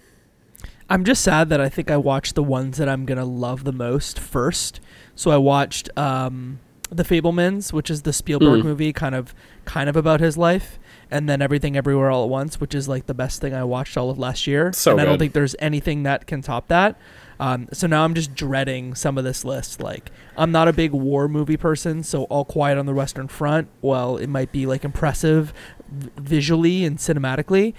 I'm 0.90 1.04
just 1.06 1.24
sad 1.24 1.50
that 1.50 1.62
I 1.62 1.70
think 1.70 1.90
I 1.90 1.98
watched 1.98 2.36
the 2.36 2.44
ones 2.44 2.78
that 2.78 2.90
I'm 2.90 3.06
gonna 3.06 3.26
love 3.26 3.64
the 3.64 3.72
most 3.72 4.20
first. 4.20 4.80
So 5.16 5.32
I 5.32 5.38
watched 5.38 5.90
um, 5.98 6.60
the 6.92 7.04
Fabelmans, 7.04 7.72
which 7.74 7.90
is 7.90 8.02
the 8.04 8.14
Spielberg 8.14 8.62
Mm. 8.62 8.64
movie, 8.64 8.94
kind 8.94 9.16
of 9.16 9.34
kind 9.66 9.90
of 9.90 9.96
about 9.96 10.20
his 10.20 10.38
life, 10.38 10.78
and 11.14 11.30
then 11.30 11.42
Everything 11.42 11.78
Everywhere 11.78 12.10
All 12.12 12.24
at 12.26 12.30
Once, 12.30 12.60
which 12.60 12.76
is 12.76 12.90
like 12.90 13.06
the 13.06 13.14
best 13.14 13.40
thing 13.40 13.54
I 13.54 13.64
watched 13.64 13.96
all 13.96 14.10
of 14.10 14.20
last 14.20 14.48
year. 14.48 14.74
So 14.74 14.92
and 14.92 15.00
I 15.02 15.06
don't 15.06 15.18
think 15.20 15.32
there's 15.34 15.56
anything 15.60 16.04
that 16.04 16.28
can 16.28 16.42
top 16.42 16.68
that. 16.68 16.98
Um, 17.40 17.68
so 17.74 17.88
now 17.88 18.04
I'm 18.04 18.14
just 18.14 18.36
dreading 18.36 18.94
some 18.96 19.18
of 19.18 19.24
this 19.24 19.46
list. 19.46 19.80
Like 19.82 20.12
I'm 20.38 20.52
not 20.52 20.68
a 20.68 20.74
big 20.74 20.92
war 20.92 21.28
movie 21.28 21.58
person, 21.58 22.04
so 22.04 22.24
All 22.26 22.44
Quiet 22.46 22.78
on 22.78 22.86
the 22.86 22.94
Western 22.94 23.28
Front, 23.28 23.70
well, 23.82 24.18
it 24.18 24.28
might 24.28 24.52
be 24.52 24.66
like 24.66 24.84
impressive 24.84 25.54
v- 25.90 26.10
visually 26.18 26.84
and 26.86 26.98
cinematically. 26.98 27.74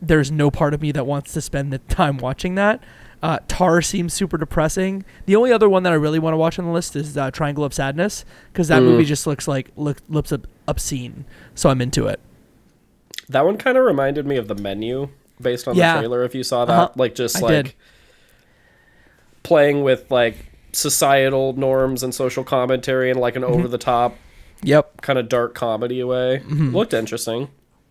There's 0.00 0.30
no 0.32 0.50
part 0.50 0.74
of 0.74 0.82
me 0.82 0.90
that 0.92 1.06
wants 1.06 1.32
to 1.34 1.40
spend 1.40 1.72
the 1.72 1.78
time 1.78 2.18
watching 2.18 2.54
that. 2.56 2.82
Uh, 3.22 3.38
Tar 3.46 3.80
seems 3.82 4.12
super 4.12 4.36
depressing. 4.36 5.04
The 5.26 5.36
only 5.36 5.52
other 5.52 5.68
one 5.68 5.84
that 5.84 5.92
I 5.92 5.96
really 5.96 6.18
want 6.18 6.32
to 6.34 6.38
watch 6.38 6.58
on 6.58 6.64
the 6.64 6.72
list 6.72 6.96
is 6.96 7.16
uh, 7.16 7.30
Triangle 7.30 7.62
of 7.62 7.72
Sadness 7.72 8.24
because 8.52 8.66
that 8.66 8.82
Mm. 8.82 8.86
movie 8.86 9.04
just 9.04 9.28
looks 9.28 9.46
like 9.46 9.70
look, 9.76 9.98
looks 10.08 10.32
ob- 10.32 10.48
obscene. 10.66 11.24
So 11.54 11.70
I'm 11.70 11.80
into 11.80 12.06
it. 12.08 12.18
That 13.32 13.44
one 13.44 13.56
kind 13.56 13.76
of 13.76 13.84
reminded 13.84 14.26
me 14.26 14.36
of 14.36 14.48
the 14.48 14.54
menu 14.54 15.08
based 15.40 15.66
on 15.66 15.74
Yeah. 15.74 15.94
the 15.94 16.00
trailer. 16.00 16.24
If 16.24 16.34
you 16.34 16.42
saw 16.44 16.64
that, 16.64 16.72
Uh-huh. 16.72 16.88
like 16.96 17.14
just 17.14 17.36
I 17.36 17.40
like 17.40 17.50
did. 17.66 17.74
playing 19.42 19.82
with 19.82 20.10
like 20.10 20.46
societal 20.72 21.52
norms 21.54 22.02
and 22.02 22.14
social 22.14 22.44
commentary 22.44 23.10
in 23.10 23.18
like 23.18 23.36
an 23.36 23.42
Mm-hmm. 23.42 23.52
over 23.54 23.68
the 23.68 23.78
top 23.78 24.16
Yep. 24.62 25.02
kind 25.02 25.18
of 25.18 25.28
dark 25.28 25.54
comedy 25.54 26.02
way. 26.04 26.38
Mm-hmm. 26.44 26.74
Looked 26.74 26.94
interesting. 26.94 27.48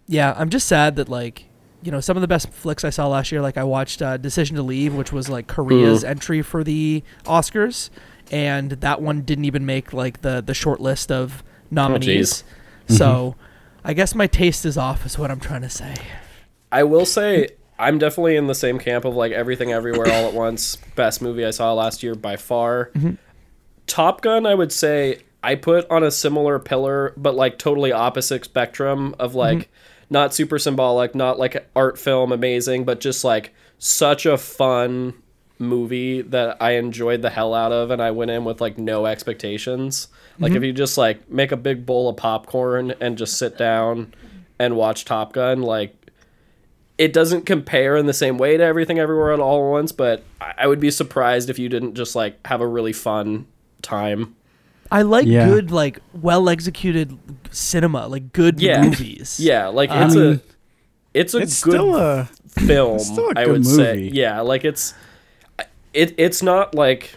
Yeah, 0.07 0.33
I'm 0.37 0.49
just 0.49 0.67
sad 0.67 0.95
that 0.95 1.09
like 1.09 1.45
you 1.83 1.91
know 1.91 1.99
some 1.99 2.15
of 2.15 2.21
the 2.21 2.27
best 2.27 2.49
flicks 2.51 2.83
I 2.85 2.89
saw 2.91 3.07
last 3.07 3.31
year. 3.31 3.41
Like 3.41 3.57
I 3.57 3.63
watched 3.63 4.01
uh, 4.01 4.17
Decision 4.17 4.55
to 4.55 4.61
Leave, 4.63 4.93
which 4.93 5.11
was 5.11 5.29
like 5.29 5.47
Korea's 5.47 6.03
entry 6.03 6.41
for 6.41 6.63
the 6.63 7.03
Oscars, 7.25 7.89
and 8.31 8.71
that 8.71 9.01
one 9.01 9.21
didn't 9.21 9.45
even 9.45 9.65
make 9.65 9.91
like 9.93 10.21
the 10.21 10.41
the 10.45 10.53
short 10.53 10.79
list 10.79 11.11
of 11.11 11.43
nominees. 11.71 12.43
so 12.87 13.35
I 13.83 13.93
guess 13.93 14.13
my 14.13 14.27
taste 14.27 14.65
is 14.65 14.77
off, 14.77 15.05
is 15.05 15.17
what 15.17 15.31
I'm 15.31 15.39
trying 15.39 15.61
to 15.61 15.69
say. 15.69 15.95
I 16.71 16.83
will 16.83 17.05
say 17.05 17.49
I'm 17.79 17.97
definitely 17.97 18.35
in 18.35 18.47
the 18.47 18.55
same 18.55 18.77
camp 18.77 19.05
of 19.05 19.15
like 19.15 19.31
everything 19.31 19.71
everywhere 19.71 20.07
all 20.07 20.27
at 20.27 20.33
once. 20.33 20.75
Best 20.95 21.21
movie 21.21 21.45
I 21.45 21.51
saw 21.51 21.73
last 21.73 22.03
year 22.03 22.15
by 22.15 22.35
far. 22.37 22.91
Mm-hmm. 22.95 23.13
Top 23.87 24.21
Gun, 24.21 24.45
I 24.45 24.53
would 24.53 24.71
say 24.71 25.23
I 25.43 25.55
put 25.55 25.89
on 25.89 26.03
a 26.03 26.11
similar 26.11 26.59
pillar, 26.59 27.13
but 27.17 27.35
like 27.35 27.57
totally 27.57 27.91
opposite 27.91 28.45
spectrum 28.45 29.15
of 29.19 29.33
like 29.33 29.57
mm-hmm. 29.57 30.05
not 30.11 30.33
super 30.33 30.59
symbolic, 30.59 31.15
not 31.15 31.39
like 31.39 31.67
art 31.75 31.97
film 31.97 32.31
amazing, 32.31 32.85
but 32.85 32.99
just 32.99 33.23
like 33.23 33.53
such 33.79 34.27
a 34.27 34.37
fun 34.37 35.15
movie 35.61 36.21
that 36.21 36.57
I 36.61 36.71
enjoyed 36.71 37.21
the 37.21 37.29
hell 37.29 37.53
out 37.53 37.71
of 37.71 37.91
and 37.91 38.01
I 38.01 38.11
went 38.11 38.31
in 38.31 38.43
with 38.43 38.59
like 38.59 38.77
no 38.77 39.05
expectations. 39.05 40.07
Like 40.39 40.51
if 40.51 40.55
mm-hmm. 40.57 40.63
you 40.65 40.73
just 40.73 40.97
like 40.97 41.29
make 41.29 41.51
a 41.51 41.57
big 41.57 41.85
bowl 41.85 42.09
of 42.09 42.17
popcorn 42.17 42.93
and 42.99 43.17
just 43.17 43.37
sit 43.37 43.57
down 43.57 44.13
and 44.59 44.75
watch 44.75 45.05
Top 45.05 45.33
Gun, 45.33 45.61
like 45.61 45.95
it 46.97 47.13
doesn't 47.13 47.45
compare 47.45 47.95
in 47.97 48.05
the 48.05 48.13
same 48.13 48.37
way 48.37 48.57
to 48.57 48.63
everything 48.63 48.99
everywhere 48.99 49.33
at 49.33 49.39
all 49.39 49.65
at 49.67 49.71
once, 49.71 49.91
but 49.91 50.23
I 50.39 50.53
I 50.59 50.67
would 50.67 50.79
be 50.79 50.91
surprised 50.91 51.49
if 51.49 51.57
you 51.57 51.69
didn't 51.69 51.95
just 51.95 52.15
like 52.15 52.45
have 52.45 52.61
a 52.61 52.67
really 52.67 52.93
fun 52.93 53.47
time. 53.81 54.35
I 54.91 55.03
like 55.03 55.25
Yeah. 55.25 55.47
good, 55.47 55.71
like 55.71 55.99
well 56.13 56.49
executed 56.49 57.17
cinema, 57.51 58.07
like 58.07 58.33
good 58.33 58.59
Yeah. 58.59 58.81
movies. 58.83 59.39
Yeah, 59.39 59.67
like 59.67 59.89
um, 59.89 60.03
it's 60.07 60.15
mean, 60.15 60.33
a 60.33 60.39
it's 61.13 61.33
a 61.33 61.37
It's 61.39 61.63
good 61.63 61.73
still 61.73 61.95
a 61.95 62.29
film. 62.49 62.99
still 62.99 63.29
a 63.29 63.39
I 63.39 63.45
good 63.45 63.51
would 63.51 63.65
say, 63.65 64.09
yeah, 64.13 64.41
like 64.41 64.65
it's 64.65 64.93
it 65.93 66.13
it's 66.17 66.41
not 66.41 66.75
like 66.75 67.15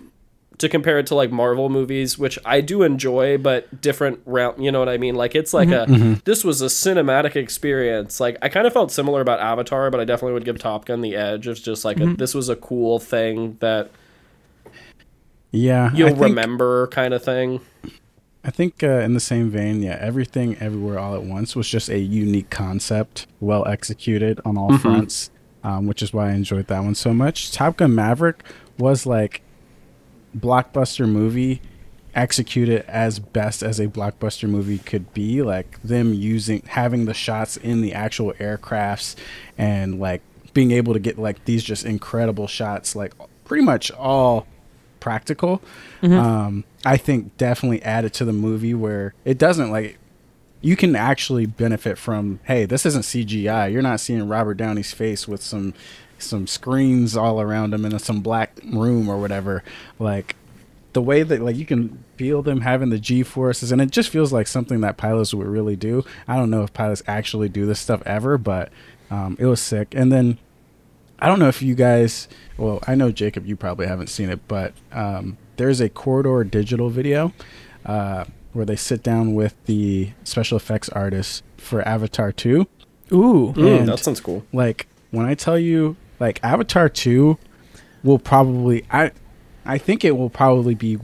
to 0.58 0.68
compare 0.68 0.98
it 1.00 1.06
to 1.08 1.14
like 1.14 1.32
Marvel 1.32 1.68
movies, 1.68 2.16
which 2.16 2.38
I 2.44 2.60
do 2.60 2.82
enjoy, 2.82 3.38
but 3.38 3.80
different 3.80 4.20
round. 4.24 4.64
You 4.64 4.70
know 4.70 4.78
what 4.78 4.88
I 4.88 4.98
mean? 4.98 5.14
Like 5.16 5.34
it's 5.34 5.52
like 5.52 5.68
Mm-hmm. 5.68 6.12
a 6.12 6.22
this 6.24 6.44
was 6.44 6.62
a 6.62 6.66
cinematic 6.66 7.34
experience. 7.36 8.20
Like 8.20 8.38
I 8.40 8.48
kind 8.48 8.66
of 8.66 8.72
felt 8.72 8.92
similar 8.92 9.20
about 9.20 9.40
Avatar, 9.40 9.90
but 9.90 10.00
I 10.00 10.04
definitely 10.04 10.34
would 10.34 10.44
give 10.44 10.58
Top 10.58 10.84
Gun 10.84 11.00
the 11.00 11.16
edge. 11.16 11.48
It's 11.48 11.60
just 11.60 11.84
like 11.84 11.98
a, 12.00 12.14
this 12.14 12.34
was 12.34 12.48
a 12.48 12.56
cool 12.56 12.98
thing 13.00 13.56
that 13.60 13.90
yeah. 15.50 15.90
you'll 15.94 16.10
think, 16.10 16.20
remember, 16.20 16.86
kind 16.88 17.14
of 17.14 17.24
thing. 17.24 17.60
I 18.44 18.50
think 18.50 18.82
uh, 18.82 19.00
in 19.00 19.14
the 19.14 19.20
same 19.20 19.50
vein, 19.50 19.82
yeah, 19.82 19.96
everything 20.00 20.56
everywhere 20.58 20.98
all 20.98 21.14
at 21.14 21.22
once 21.22 21.56
was 21.56 21.68
just 21.68 21.88
a 21.88 21.98
unique 21.98 22.50
concept, 22.50 23.26
well 23.40 23.66
executed 23.66 24.40
on 24.44 24.58
all 24.58 24.76
fronts, 24.78 25.30
um, 25.64 25.86
which 25.86 26.02
is 26.02 26.12
why 26.12 26.28
I 26.28 26.32
enjoyed 26.32 26.66
that 26.68 26.84
one 26.84 26.94
so 26.94 27.14
much. 27.14 27.52
Top 27.52 27.78
Gun 27.78 27.94
Maverick 27.94 28.44
was 28.78 29.06
like 29.06 29.42
blockbuster 30.36 31.08
movie 31.08 31.60
executed 32.14 32.84
as 32.88 33.18
best 33.18 33.62
as 33.62 33.80
a 33.80 33.88
blockbuster 33.88 34.48
movie 34.48 34.78
could 34.78 35.12
be 35.14 35.42
like 35.42 35.80
them 35.82 36.14
using 36.14 36.62
having 36.66 37.06
the 37.06 37.14
shots 37.14 37.56
in 37.56 37.80
the 37.80 37.92
actual 37.92 38.32
aircrafts 38.34 39.16
and 39.58 39.98
like 39.98 40.22
being 40.52 40.70
able 40.70 40.92
to 40.92 41.00
get 41.00 41.18
like 41.18 41.44
these 41.44 41.64
just 41.64 41.84
incredible 41.84 42.46
shots 42.46 42.94
like 42.94 43.12
pretty 43.44 43.64
much 43.64 43.90
all 43.92 44.46
practical. 45.00 45.60
Um 46.02 46.64
i 46.84 46.96
think 46.96 47.36
definitely 47.36 47.82
added 47.82 48.12
to 48.14 48.24
the 48.24 48.32
movie 48.32 48.74
where 48.74 49.14
it 49.24 49.38
doesn't 49.38 49.70
like 49.70 49.98
you 50.60 50.76
can 50.76 50.94
actually 50.96 51.46
benefit 51.46 51.98
from 51.98 52.40
hey 52.44 52.64
this 52.64 52.86
isn't 52.86 53.02
cgi 53.02 53.72
you're 53.72 53.82
not 53.82 54.00
seeing 54.00 54.28
robert 54.28 54.56
downey's 54.56 54.92
face 54.92 55.26
with 55.28 55.42
some 55.42 55.74
some 56.18 56.46
screens 56.46 57.16
all 57.16 57.40
around 57.40 57.72
them 57.72 57.84
in 57.84 57.98
some 57.98 58.20
black 58.20 58.58
room 58.64 59.08
or 59.08 59.18
whatever 59.18 59.62
like 59.98 60.36
the 60.92 61.02
way 61.02 61.22
that 61.22 61.40
like 61.40 61.56
you 61.56 61.66
can 61.66 62.02
feel 62.16 62.42
them 62.42 62.60
having 62.60 62.90
the 62.90 62.98
g 62.98 63.22
forces 63.22 63.72
and 63.72 63.80
it 63.80 63.90
just 63.90 64.08
feels 64.08 64.32
like 64.32 64.46
something 64.46 64.80
that 64.80 64.96
pilots 64.96 65.34
would 65.34 65.46
really 65.46 65.76
do 65.76 66.04
i 66.28 66.36
don't 66.36 66.50
know 66.50 66.62
if 66.62 66.72
pilots 66.72 67.02
actually 67.06 67.48
do 67.48 67.66
this 67.66 67.80
stuff 67.80 68.02
ever 68.06 68.38
but 68.38 68.70
um, 69.10 69.36
it 69.38 69.46
was 69.46 69.60
sick 69.60 69.94
and 69.94 70.10
then 70.10 70.38
I 71.18 71.28
don't 71.28 71.38
know 71.38 71.48
if 71.48 71.62
you 71.62 71.74
guys, 71.74 72.28
well, 72.58 72.80
I 72.86 72.94
know 72.94 73.10
Jacob, 73.10 73.46
you 73.46 73.56
probably 73.56 73.86
haven't 73.86 74.08
seen 74.08 74.30
it, 74.30 74.46
but 74.48 74.74
um, 74.92 75.38
there's 75.56 75.80
a 75.80 75.88
Corridor 75.88 76.44
Digital 76.44 76.90
video 76.90 77.32
uh, 77.86 78.24
where 78.52 78.64
they 78.66 78.76
sit 78.76 79.02
down 79.02 79.34
with 79.34 79.54
the 79.64 80.10
special 80.24 80.56
effects 80.56 80.88
artists 80.90 81.42
for 81.56 81.86
Avatar 81.86 82.32
2. 82.32 82.66
Ooh. 83.12 83.54
Mm, 83.56 83.86
that 83.86 84.00
sounds 84.00 84.20
cool. 84.20 84.44
Like, 84.52 84.86
when 85.12 85.24
I 85.24 85.34
tell 85.34 85.58
you, 85.58 85.96
like, 86.24 86.40
Avatar 86.42 86.88
2 86.88 87.36
will 88.02 88.18
probably, 88.18 88.86
I, 88.90 89.12
I 89.66 89.76
think 89.76 90.06
it 90.06 90.16
will 90.16 90.30
probably 90.30 90.74
be 90.74 90.98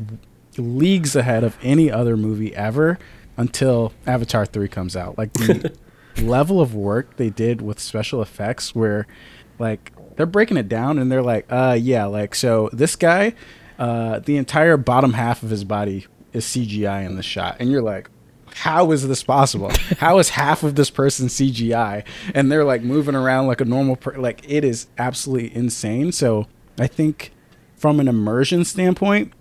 leagues 0.56 1.14
ahead 1.14 1.44
of 1.44 1.58
any 1.62 1.90
other 1.90 2.16
movie 2.16 2.56
ever 2.56 2.98
until 3.36 3.92
Avatar 4.06 4.46
3 4.46 4.66
comes 4.68 4.96
out. 4.96 5.18
Like, 5.18 5.34
the 5.34 5.76
level 6.22 6.58
of 6.58 6.74
work 6.74 7.16
they 7.16 7.28
did 7.28 7.60
with 7.60 7.78
special 7.78 8.22
effects 8.22 8.74
where, 8.74 9.06
like, 9.58 9.92
they're 10.16 10.24
breaking 10.24 10.56
it 10.56 10.70
down 10.70 10.98
and 10.98 11.12
they're 11.12 11.22
like, 11.22 11.44
uh, 11.50 11.76
yeah, 11.78 12.06
like, 12.06 12.34
so 12.34 12.70
this 12.72 12.96
guy, 12.96 13.34
uh, 13.78 14.20
the 14.20 14.38
entire 14.38 14.78
bottom 14.78 15.12
half 15.12 15.42
of 15.42 15.50
his 15.50 15.64
body 15.64 16.06
is 16.32 16.46
CGI 16.46 17.04
in 17.04 17.16
the 17.16 17.22
shot. 17.22 17.58
And 17.60 17.70
you're 17.70 17.82
like, 17.82 18.08
how 18.54 18.90
is 18.92 19.06
this 19.06 19.22
possible? 19.22 19.70
How 19.98 20.18
is 20.18 20.30
half 20.30 20.62
of 20.62 20.74
this 20.74 20.90
person 20.90 21.28
CGI? 21.28 22.04
And 22.34 22.50
they're 22.50 22.64
like 22.64 22.82
moving 22.82 23.14
around 23.14 23.46
like 23.46 23.60
a 23.60 23.64
normal 23.64 23.96
per- 23.96 24.18
like 24.18 24.42
it 24.48 24.64
is 24.64 24.86
absolutely 24.98 25.54
insane. 25.54 26.12
So 26.12 26.46
I 26.78 26.86
think 26.86 27.32
from 27.76 28.00
an 28.00 28.08
immersion 28.08 28.64
standpoint, 28.64 29.32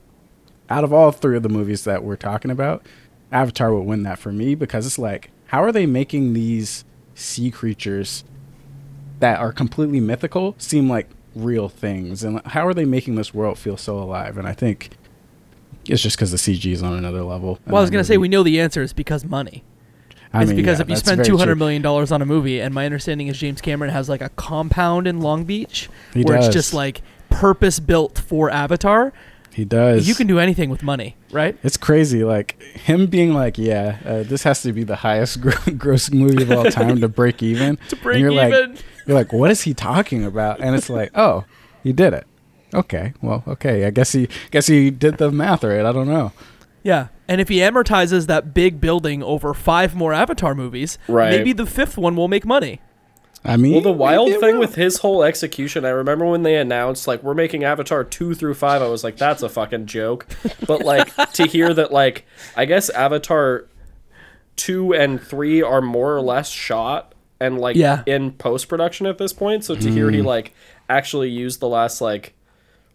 out 0.70 0.84
of 0.84 0.94
all 0.94 1.12
three 1.12 1.36
of 1.36 1.44
the 1.44 1.50
movies 1.50 1.84
that 1.84 2.04
we're 2.04 2.16
talking 2.16 2.52
about, 2.52 2.86
Avatar 3.32 3.74
would 3.74 3.86
win 3.86 4.04
that 4.04 4.20
for 4.20 4.32
me 4.32 4.56
because 4.56 4.86
it's 4.86 5.00
like, 5.00 5.32
how 5.48 5.64
are 5.64 5.72
they 5.72 5.86
making 5.86 6.34
these 6.34 6.86
sea 7.16 7.52
creatures 7.52 8.24
that 9.20 9.40
are 9.40 9.52
completely 9.52 10.00
mythical 10.00 10.56
seem 10.58 10.90
like 10.90 11.10
real 11.36 11.70
things? 11.70 12.24
And 12.24 12.42
how 12.46 12.68
are 12.68 12.74
they 12.74 12.86
making 12.86 13.16
this 13.16 13.34
world 13.34 13.58
feel 13.58 13.78
so 13.78 13.98
alive? 13.98 14.38
And 14.38 14.48
I 14.48 14.54
think 14.54 14.92
it's 15.90 16.02
just 16.02 16.16
because 16.18 16.32
the 16.32 16.38
CG 16.38 16.72
is 16.72 16.82
on 16.84 16.94
another 16.94 17.24
level. 17.24 17.60
Well, 17.68 17.78
I 17.78 17.82
was 17.82 17.90
gonna 17.90 18.04
say 18.04 18.18
we 18.18 18.28
know 18.30 18.44
the 18.44 18.60
answer 18.60 18.82
is 18.82 18.94
because 18.94 19.26
money. 19.26 19.64
I 20.32 20.44
it's 20.44 20.50
mean, 20.50 20.58
because 20.58 20.78
yeah, 20.78 20.84
if 20.84 20.90
you 20.90 20.96
spend 20.96 21.26
two 21.26 21.38
hundred 21.38 21.56
million 21.58 21.82
dollars 21.82 22.12
on 22.12 22.22
a 22.22 22.26
movie, 22.26 22.60
and 22.62 22.74
my 22.74 22.86
understanding 22.86 23.28
is 23.28 23.38
James 23.40 23.62
Cameron 23.62 23.92
has 23.92 24.08
like 24.10 24.22
a 24.22 24.30
compound 24.30 25.08
in 25.08 25.22
Long 25.22 25.44
Beach 25.44 25.90
He 26.14 26.22
where 26.24 26.38
does. 26.38 26.48
it's 26.48 26.54
just 26.54 26.74
like 26.74 27.02
purpose 27.32 27.80
built 27.80 28.20
for 28.20 28.50
Avatar. 28.52 29.12
he 29.54 29.66
does. 29.66 30.08
You 30.08 30.14
can 30.14 30.28
do 30.28 30.38
anything 30.38 30.70
with 30.70 30.84
money, 30.84 31.16
right? 31.32 31.58
It's 31.64 31.78
crazy, 31.78 32.24
like 32.24 32.62
him 32.62 33.08
being 33.08 33.34
like, 33.34 33.58
"Yeah, 33.58 33.98
uh, 34.06 34.24
this 34.24 34.44
has 34.44 34.62
to 34.62 34.72
be 34.72 34.84
the 34.84 34.98
highest 34.98 35.42
gro- 35.42 35.54
gross 35.78 36.12
movie 36.12 36.44
of 36.44 36.52
all 36.52 36.66
time 36.66 37.02
to 37.02 37.08
break 37.10 37.42
even." 37.52 37.78
To 37.90 37.96
And 37.96 38.04
break 38.04 38.20
you're 38.22 38.32
even. 38.32 38.50
Like, 38.74 38.84
you're 39.08 39.18
like, 39.18 39.34
"What 39.34 39.50
is 39.50 39.62
he 39.64 39.74
talking 39.74 40.24
about?" 40.24 40.60
And 40.60 40.76
it's 40.76 40.90
like, 40.92 41.10
"Oh, 41.16 41.46
he 41.84 41.92
did 41.92 42.14
it." 42.14 42.28
Okay, 42.74 43.14
well, 43.22 43.44
okay. 43.48 43.86
I 43.86 43.90
guess 43.90 44.12
he 44.12 44.28
guess 44.52 44.68
he 44.68 44.90
did 44.92 45.18
the 45.18 45.32
math 45.32 45.64
right. 45.64 45.86
I 45.86 45.92
don't 45.92 46.08
know. 46.08 46.32
Yeah. 46.84 47.08
And 47.28 47.42
if 47.42 47.50
he 47.50 47.58
amortizes 47.58 48.28
that 48.28 48.54
big 48.54 48.80
building 48.82 49.22
over 49.22 49.54
five 49.54 49.96
more 49.96 50.14
Avatar 50.14 50.56
movies, 50.56 50.98
Right. 51.08 51.30
maybe 51.30 51.54
the 51.54 51.66
fifth 51.66 51.98
one 51.98 52.16
will 52.16 52.28
make 52.28 52.46
money. 52.46 52.82
I 53.46 53.56
mean, 53.58 53.74
Well, 53.74 53.82
the 53.82 53.92
wild 53.92 54.30
thing 54.40 54.56
will. 54.56 54.60
with 54.60 54.76
his 54.76 54.98
whole 54.98 55.24
execution, 55.24 55.86
I 55.86 55.90
remember 55.90 56.26
when 56.26 56.44
they 56.44 56.58
announced 56.58 57.08
like 57.08 57.24
we're 57.24 57.34
making 57.34 57.64
Avatar 57.64 58.04
two 58.04 58.34
through 58.34 58.56
five. 58.56 58.82
I 58.82 58.88
was 58.88 59.04
like, 59.04 59.18
that's 59.18 59.44
a 59.44 59.50
fucking 59.50 59.86
joke. 59.86 60.28
But 60.66 60.84
like 60.84 61.14
to 61.34 61.46
hear 61.46 61.74
that, 61.74 61.92
like 61.92 62.26
I 62.56 62.66
guess 62.66 62.90
Avatar 62.90 63.66
two 64.56 64.94
and 64.94 65.22
three 65.22 65.62
are 65.62 65.82
more 65.82 66.16
or 66.16 66.22
less 66.22 66.50
shot 66.50 67.14
and 67.40 67.60
like 67.60 67.76
Yeah. 67.78 68.04
in 68.06 68.32
post 68.32 68.68
production 68.68 69.06
at 69.06 69.18
this 69.18 69.32
point. 69.34 69.64
So 69.64 69.76
to 69.76 69.90
hear 69.92 70.10
he 70.12 70.20
mm. 70.20 70.26
like 70.26 70.54
actually 70.90 71.30
used 71.30 71.60
the 71.60 71.70
last 71.70 72.02
like 72.02 72.34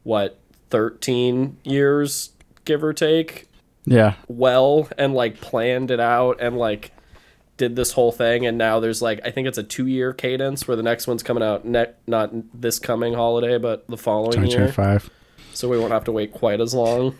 what 0.04 0.38
thirteen 0.70 1.58
years, 1.64 2.30
give 2.64 2.82
or 2.84 2.92
take, 2.92 3.48
yeah, 3.84 4.14
well 4.28 4.88
and 4.96 5.14
like 5.14 5.40
planned 5.40 5.90
it 5.90 6.00
out 6.00 6.40
and 6.40 6.56
like 6.56 6.92
did 7.56 7.76
this 7.76 7.92
whole 7.92 8.10
thing 8.10 8.46
and 8.46 8.58
now 8.58 8.80
there's 8.80 9.00
like 9.00 9.20
I 9.24 9.30
think 9.30 9.46
it's 9.46 9.58
a 9.58 9.62
2 9.62 9.86
year 9.86 10.12
cadence 10.12 10.66
where 10.66 10.76
the 10.76 10.82
next 10.82 11.06
one's 11.06 11.22
coming 11.22 11.42
out 11.42 11.64
ne- 11.64 11.92
not 12.06 12.32
this 12.52 12.80
coming 12.80 13.14
holiday 13.14 13.58
but 13.58 13.86
the 13.86 13.96
following 13.96 14.40
year 14.40 14.66
2025. 14.66 15.08
so 15.52 15.68
we 15.68 15.78
won't 15.78 15.92
have 15.92 16.02
to 16.04 16.12
wait 16.12 16.32
quite 16.32 16.60
as 16.60 16.74
long. 16.74 17.16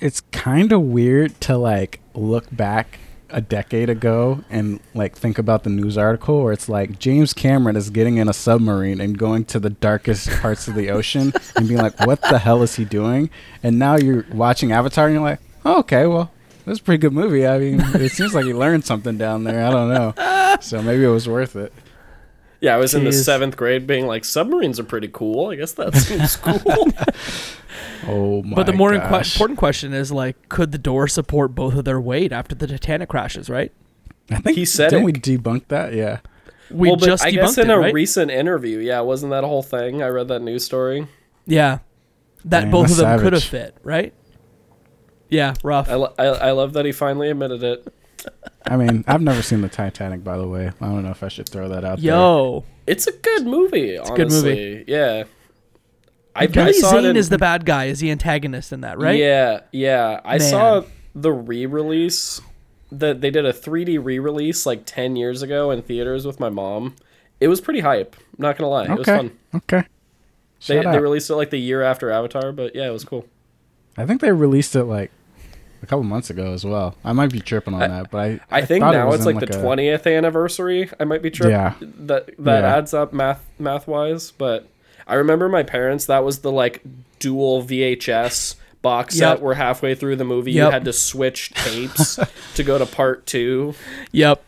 It's 0.00 0.22
kind 0.32 0.72
of 0.72 0.80
weird 0.80 1.40
to 1.42 1.56
like 1.56 2.00
look 2.14 2.46
back 2.50 2.98
a 3.32 3.40
decade 3.40 3.88
ago 3.88 4.44
and 4.50 4.80
like 4.94 5.16
think 5.16 5.38
about 5.38 5.64
the 5.64 5.70
news 5.70 5.96
article 5.96 6.42
where 6.42 6.52
it's 6.52 6.68
like 6.68 6.98
James 6.98 7.32
Cameron 7.32 7.76
is 7.76 7.90
getting 7.90 8.16
in 8.16 8.28
a 8.28 8.32
submarine 8.32 9.00
and 9.00 9.18
going 9.18 9.44
to 9.46 9.58
the 9.58 9.70
darkest 9.70 10.30
parts 10.40 10.68
of 10.68 10.74
the 10.74 10.90
ocean 10.90 11.32
and 11.56 11.68
being 11.68 11.80
like, 11.80 11.98
what 12.06 12.20
the 12.22 12.38
hell 12.38 12.62
is 12.62 12.76
he 12.76 12.84
doing? 12.84 13.30
And 13.62 13.78
now 13.78 13.96
you're 13.96 14.26
watching 14.32 14.72
Avatar 14.72 15.06
and 15.06 15.14
you're 15.14 15.22
like, 15.22 15.40
oh, 15.64 15.78
okay, 15.80 16.06
well, 16.06 16.30
that's 16.64 16.80
a 16.80 16.82
pretty 16.82 17.00
good 17.00 17.12
movie. 17.12 17.46
I 17.46 17.58
mean, 17.58 17.80
it 17.80 18.12
seems 18.12 18.34
like 18.34 18.44
he 18.44 18.52
learned 18.52 18.84
something 18.84 19.16
down 19.18 19.44
there. 19.44 19.64
I 19.66 19.70
don't 19.70 19.88
know. 19.88 20.56
So 20.60 20.82
maybe 20.82 21.04
it 21.04 21.08
was 21.08 21.28
worth 21.28 21.56
it. 21.56 21.72
Yeah, 22.60 22.74
I 22.74 22.76
was 22.76 22.94
in 22.94 23.04
the 23.04 23.10
7th 23.10 23.56
grade 23.56 23.86
being 23.86 24.06
like 24.06 24.24
submarines 24.24 24.78
are 24.78 24.84
pretty 24.84 25.08
cool. 25.08 25.46
I 25.48 25.56
guess 25.56 25.72
that 25.72 25.94
seems 25.94 26.36
cool. 26.36 26.58
Oh 28.06 28.42
my 28.42 28.54
but 28.56 28.66
the 28.66 28.72
more 28.72 28.92
inqu- 28.92 29.10
gosh. 29.10 29.34
important 29.36 29.58
question 29.58 29.92
is 29.92 30.10
like, 30.12 30.48
could 30.48 30.72
the 30.72 30.78
door 30.78 31.06
support 31.08 31.54
both 31.54 31.74
of 31.74 31.84
their 31.84 32.00
weight 32.00 32.32
after 32.32 32.54
the 32.54 32.66
Titanic 32.66 33.08
crashes? 33.08 33.48
Right? 33.50 33.72
I 34.30 34.36
think 34.36 34.56
He 34.56 34.64
said 34.64 34.90
didn't 34.90 35.02
it- 35.02 35.04
we 35.06 35.12
debunk 35.12 35.68
that? 35.68 35.92
Yeah. 35.92 36.20
We 36.70 36.88
well, 36.88 36.96
but 36.96 37.06
just 37.06 37.24
I 37.24 37.30
debunked 37.30 37.34
guess 37.34 37.58
in 37.58 37.68
it, 37.70 37.72
a 37.74 37.78
right? 37.78 37.92
recent 37.92 38.30
interview, 38.30 38.78
yeah, 38.78 39.00
wasn't 39.00 39.30
that 39.32 39.42
a 39.42 39.46
whole 39.48 39.62
thing? 39.62 40.02
I 40.02 40.08
read 40.08 40.28
that 40.28 40.40
news 40.40 40.64
story. 40.64 41.08
yeah, 41.46 41.78
that 42.44 42.62
Man, 42.64 42.70
both 42.70 42.90
of 42.92 42.96
them 42.98 43.18
could 43.20 43.32
have 43.32 43.42
fit, 43.42 43.76
right? 43.82 44.14
Yeah, 45.28 45.54
rough. 45.64 45.88
I, 45.90 45.94
lo- 45.94 46.14
I, 46.18 46.24
I 46.26 46.50
love 46.52 46.72
that 46.74 46.84
he 46.84 46.92
finally 46.92 47.28
admitted 47.28 47.62
it. 47.64 47.92
I 48.66 48.76
mean, 48.76 49.04
I've 49.08 49.20
never 49.22 49.42
seen 49.42 49.62
the 49.62 49.68
Titanic, 49.68 50.22
by 50.22 50.36
the 50.36 50.46
way. 50.46 50.70
I 50.80 50.86
don't 50.86 51.02
know 51.02 51.10
if 51.10 51.22
I 51.24 51.28
should 51.28 51.48
throw 51.48 51.68
that 51.70 51.84
out 51.84 51.98
there. 52.00 52.12
Yo, 52.12 52.64
It's 52.86 53.06
a 53.08 53.12
good 53.12 53.46
movie, 53.46 53.96
It's 53.96 54.10
a 54.10 54.14
good 54.14 54.30
movie. 54.30 54.84
Yeah. 54.86 55.24
I, 56.34 56.46
Billy 56.46 56.68
I 56.68 56.72
saw 56.72 56.90
Zane 56.92 57.04
in- 57.06 57.16
is 57.16 57.28
the 57.28 57.38
bad 57.38 57.64
guy, 57.64 57.86
is 57.86 58.00
the 58.00 58.10
antagonist 58.10 58.72
in 58.72 58.82
that, 58.82 58.98
right? 58.98 59.18
Yeah, 59.18 59.60
yeah. 59.72 60.20
I 60.24 60.38
Man. 60.38 60.40
saw 60.50 60.84
the 61.14 61.32
re-release 61.32 62.40
that 62.92 63.20
they 63.20 63.30
did 63.30 63.44
a 63.44 63.52
3D 63.52 64.02
re-release 64.02 64.66
like 64.66 64.82
10 64.86 65.16
years 65.16 65.42
ago 65.42 65.70
in 65.70 65.82
theaters 65.82 66.26
with 66.26 66.38
my 66.40 66.48
mom. 66.48 66.94
It 67.40 67.48
was 67.48 67.60
pretty 67.60 67.80
hype. 67.80 68.16
Not 68.38 68.56
gonna 68.58 68.68
lie, 68.70 68.84
it 68.84 68.90
was 68.98 69.06
fun. 69.06 69.30
Okay. 69.54 69.84
They, 70.66 70.80
they 70.82 70.98
released 70.98 71.30
it 71.30 71.34
like 71.36 71.50
the 71.50 71.58
year 71.58 71.82
after 71.82 72.10
Avatar, 72.10 72.52
but 72.52 72.74
yeah, 72.76 72.86
it 72.86 72.92
was 72.92 73.04
cool. 73.04 73.26
I 73.96 74.04
think 74.06 74.20
they 74.20 74.30
released 74.32 74.76
it 74.76 74.84
like 74.84 75.10
a 75.82 75.86
couple 75.86 76.02
months 76.04 76.28
ago 76.30 76.52
as 76.52 76.64
well. 76.64 76.94
I 77.04 77.12
might 77.12 77.30
be 77.32 77.40
tripping 77.40 77.74
on 77.74 77.80
that, 77.80 78.10
but 78.10 78.18
I 78.18 78.40
I, 78.50 78.62
think 78.66 78.82
thought 78.82 78.94
it 78.94 78.98
now 78.98 79.12
it's 79.12 79.24
in 79.24 79.34
like, 79.36 79.48
the 79.50 79.58
a- 79.58 79.62
twentieth 79.62 80.06
anniversary. 80.06 80.90
I 81.00 81.04
might 81.04 81.22
be 81.22 81.30
tripping. 81.30 81.52
Yeah. 81.52 81.74
That 81.80 82.30
that 82.38 82.62
Yeah. 82.62 82.76
adds 82.76 82.92
up 82.94 83.12
math 83.14 83.44
math 83.58 83.88
wise, 83.88 84.30
but 84.32 84.68
I 85.10 85.14
remember 85.16 85.48
my 85.48 85.62
parents. 85.62 86.06
That 86.06 86.24
was 86.24 86.38
the 86.38 86.52
like 86.52 86.82
dual 87.18 87.62
VHS 87.62 88.56
box 88.82 89.18
Yep. 89.18 89.38
set. 89.38 89.42
Where 89.44 89.54
halfway 89.54 89.94
through 89.94 90.16
the 90.16 90.24
movie 90.24 90.52
Yep. 90.52 90.66
you 90.66 90.70
had 90.70 90.84
to 90.86 90.92
switch 90.92 91.50
tapes 91.54 92.18
to 92.54 92.62
go 92.64 92.78
to 92.78 92.86
part 92.86 93.26
two. 93.26 93.74
Yep. 94.12 94.42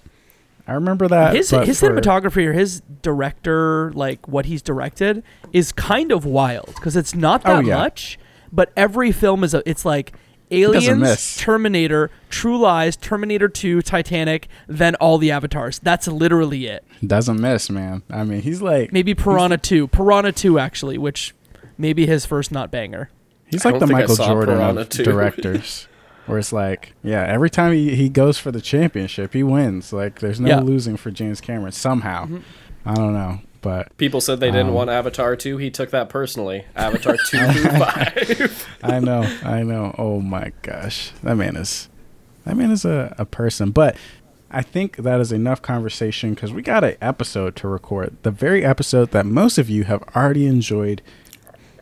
I 0.66 0.74
remember 0.74 1.08
that. 1.08 1.34
his 1.34 1.50
his 1.50 1.80
for- 1.80 1.88
cinematography 1.90 2.46
or 2.46 2.52
his 2.52 2.80
director, 3.02 3.92
like 3.94 4.26
what 4.28 4.46
he's 4.46 4.62
directed, 4.62 5.22
is 5.52 5.72
kind 5.72 6.12
of 6.12 6.24
wild 6.24 6.66
because 6.76 6.96
it's 6.96 7.14
not 7.14 7.42
Oh, 7.44 7.56
that 7.56 7.66
yeah. 7.66 7.76
much, 7.76 8.18
but 8.52 8.72
every 8.76 9.10
film 9.12 9.42
is 9.44 9.54
a. 9.54 9.68
It's 9.68 9.84
like 9.84 10.12
doesn't 10.12 10.31
Aliens. 10.52 11.36
Terminator, 11.36 12.10
True 12.30 12.58
Lies, 12.58 12.96
Terminator 12.96 13.48
Two, 13.48 13.82
Titanic, 13.82 14.48
then 14.66 14.94
all 14.96 15.18
the 15.18 15.30
avatars. 15.30 15.78
That's 15.78 16.06
literally 16.08 16.66
it. 16.66 16.84
doesn't 17.06 17.40
miss, 17.40 17.70
man. 17.70 18.02
I 18.10 18.24
mean, 18.24 18.42
he's 18.42 18.62
like 18.62 18.92
Maybe 18.92 19.14
Piranha 19.14 19.58
Two, 19.58 19.88
Piranha 19.88 20.32
Two 20.32 20.58
actually, 20.58 20.98
which 20.98 21.34
maybe 21.78 22.06
his 22.06 22.26
first 22.26 22.52
not 22.52 22.70
banger. 22.70 23.10
He's 23.46 23.64
like 23.64 23.74
the 23.74 23.80
don't 23.80 23.88
think 23.88 23.98
I 23.98 24.02
Michael 24.02 24.16
Jordan 24.16 24.54
Piranha 24.56 24.80
of 24.82 24.88
2. 24.88 25.04
directors. 25.04 25.88
Where 26.26 26.38
it's 26.38 26.52
like, 26.52 26.94
yeah, 27.02 27.24
every 27.26 27.50
time 27.50 27.72
he, 27.72 27.96
he 27.96 28.08
goes 28.08 28.38
for 28.38 28.52
the 28.52 28.60
championship, 28.60 29.32
he 29.34 29.42
wins. 29.42 29.92
Like, 29.92 30.20
there's 30.20 30.38
no 30.38 30.48
Yeah. 30.50 30.60
losing 30.60 30.96
for 30.96 31.10
James 31.10 31.40
Cameron 31.40 31.72
somehow. 31.72 32.26
Mm-hmm. 32.26 32.38
I 32.86 32.94
don't 32.94 33.12
know, 33.12 33.40
but 33.62 33.96
People 33.96 34.20
said 34.20 34.40
they 34.40 34.50
didn't 34.50 34.68
Um, 34.68 34.74
want 34.74 34.90
Avatar 34.90 35.34
2. 35.36 35.56
He 35.56 35.70
took 35.70 35.90
that 35.90 36.08
personally. 36.08 36.64
Avatar 36.76 37.16
2 37.16 37.38
5. 37.78 38.68
I 38.82 38.98
know, 38.98 39.22
I 39.44 39.62
know. 39.62 39.94
Oh 39.96 40.20
my 40.20 40.52
gosh, 40.62 41.12
that 41.22 41.36
man 41.36 41.56
is, 41.56 41.88
that 42.44 42.56
man 42.56 42.70
is 42.70 42.84
a, 42.84 43.14
a 43.18 43.24
person. 43.24 43.70
But 43.70 43.96
I 44.50 44.60
think 44.62 44.96
that 44.98 45.20
is 45.20 45.32
enough 45.32 45.62
conversation 45.62 46.34
because 46.34 46.52
we 46.52 46.60
got 46.60 46.84
an 46.84 46.96
episode 47.00 47.56
to 47.56 47.68
record. 47.68 48.16
The 48.22 48.30
very 48.30 48.64
episode 48.64 49.12
that 49.12 49.24
most 49.24 49.56
of 49.56 49.70
you 49.70 49.84
have 49.84 50.02
already 50.14 50.46
enjoyed, 50.46 51.00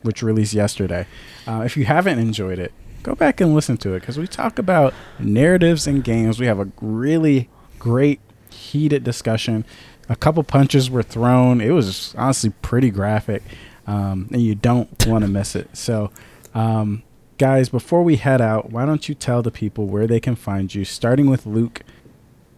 which 0.02 0.22
released 0.22 0.54
yesterday. 0.54 1.06
Uh, 1.48 1.62
if 1.64 1.76
you 1.76 1.86
haven't 1.86 2.18
enjoyed 2.20 2.58
it, 2.60 2.72
go 3.02 3.14
back 3.14 3.40
and 3.40 3.54
listen 3.54 3.76
to 3.78 3.94
it 3.94 4.00
because 4.00 4.18
we 4.18 4.26
talk 4.26 4.58
about 4.58 4.92
narratives 5.18 5.86
in 5.86 6.00
games. 6.02 6.38
We 6.38 6.46
have 6.46 6.60
a 6.60 6.68
really 6.80 7.48
great, 7.78 8.20
heated 8.50 9.02
discussion. 9.02 9.64
A 10.10 10.16
couple 10.16 10.42
punches 10.42 10.90
were 10.90 11.02
thrown. 11.02 11.60
It 11.62 11.70
was 11.70 12.14
honestly 12.18 12.50
pretty 12.62 12.90
graphic, 12.90 13.42
um, 13.86 14.28
and 14.32 14.42
you 14.42 14.54
don't 14.54 15.06
want 15.06 15.24
to 15.24 15.30
miss 15.30 15.54
it. 15.56 15.74
So, 15.76 16.10
um, 16.52 17.02
guys, 17.38 17.68
before 17.68 18.02
we 18.02 18.16
head 18.16 18.40
out, 18.40 18.70
why 18.70 18.84
don't 18.84 19.08
you 19.08 19.14
tell 19.14 19.40
the 19.40 19.50
people 19.52 19.86
where 19.86 20.06
they 20.08 20.20
can 20.20 20.34
find 20.34 20.74
you? 20.74 20.84
Starting 20.84 21.30
with 21.30 21.46
Luke, 21.46 21.82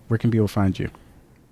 where 0.09 0.18
can 0.18 0.30
people 0.30 0.49
find 0.49 0.78
you? 0.78 0.90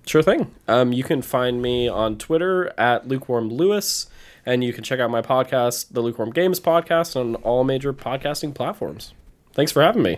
Sure 0.05 0.23
thing. 0.23 0.51
Um, 0.67 0.91
you 0.91 1.03
can 1.03 1.21
find 1.21 1.61
me 1.61 1.87
on 1.87 2.17
Twitter 2.17 2.73
at 2.79 3.07
Lukewarm 3.07 3.49
Lewis, 3.49 4.07
and 4.43 4.63
you 4.63 4.73
can 4.73 4.83
check 4.83 4.99
out 4.99 5.11
my 5.11 5.21
podcast, 5.21 5.93
the 5.93 6.01
Lukewarm 6.01 6.31
Games 6.31 6.59
Podcast, 6.59 7.15
on 7.15 7.35
all 7.35 7.63
major 7.63 7.93
podcasting 7.93 8.55
platforms. 8.55 9.13
Thanks 9.53 9.71
for 9.71 9.83
having 9.83 10.01
me. 10.01 10.17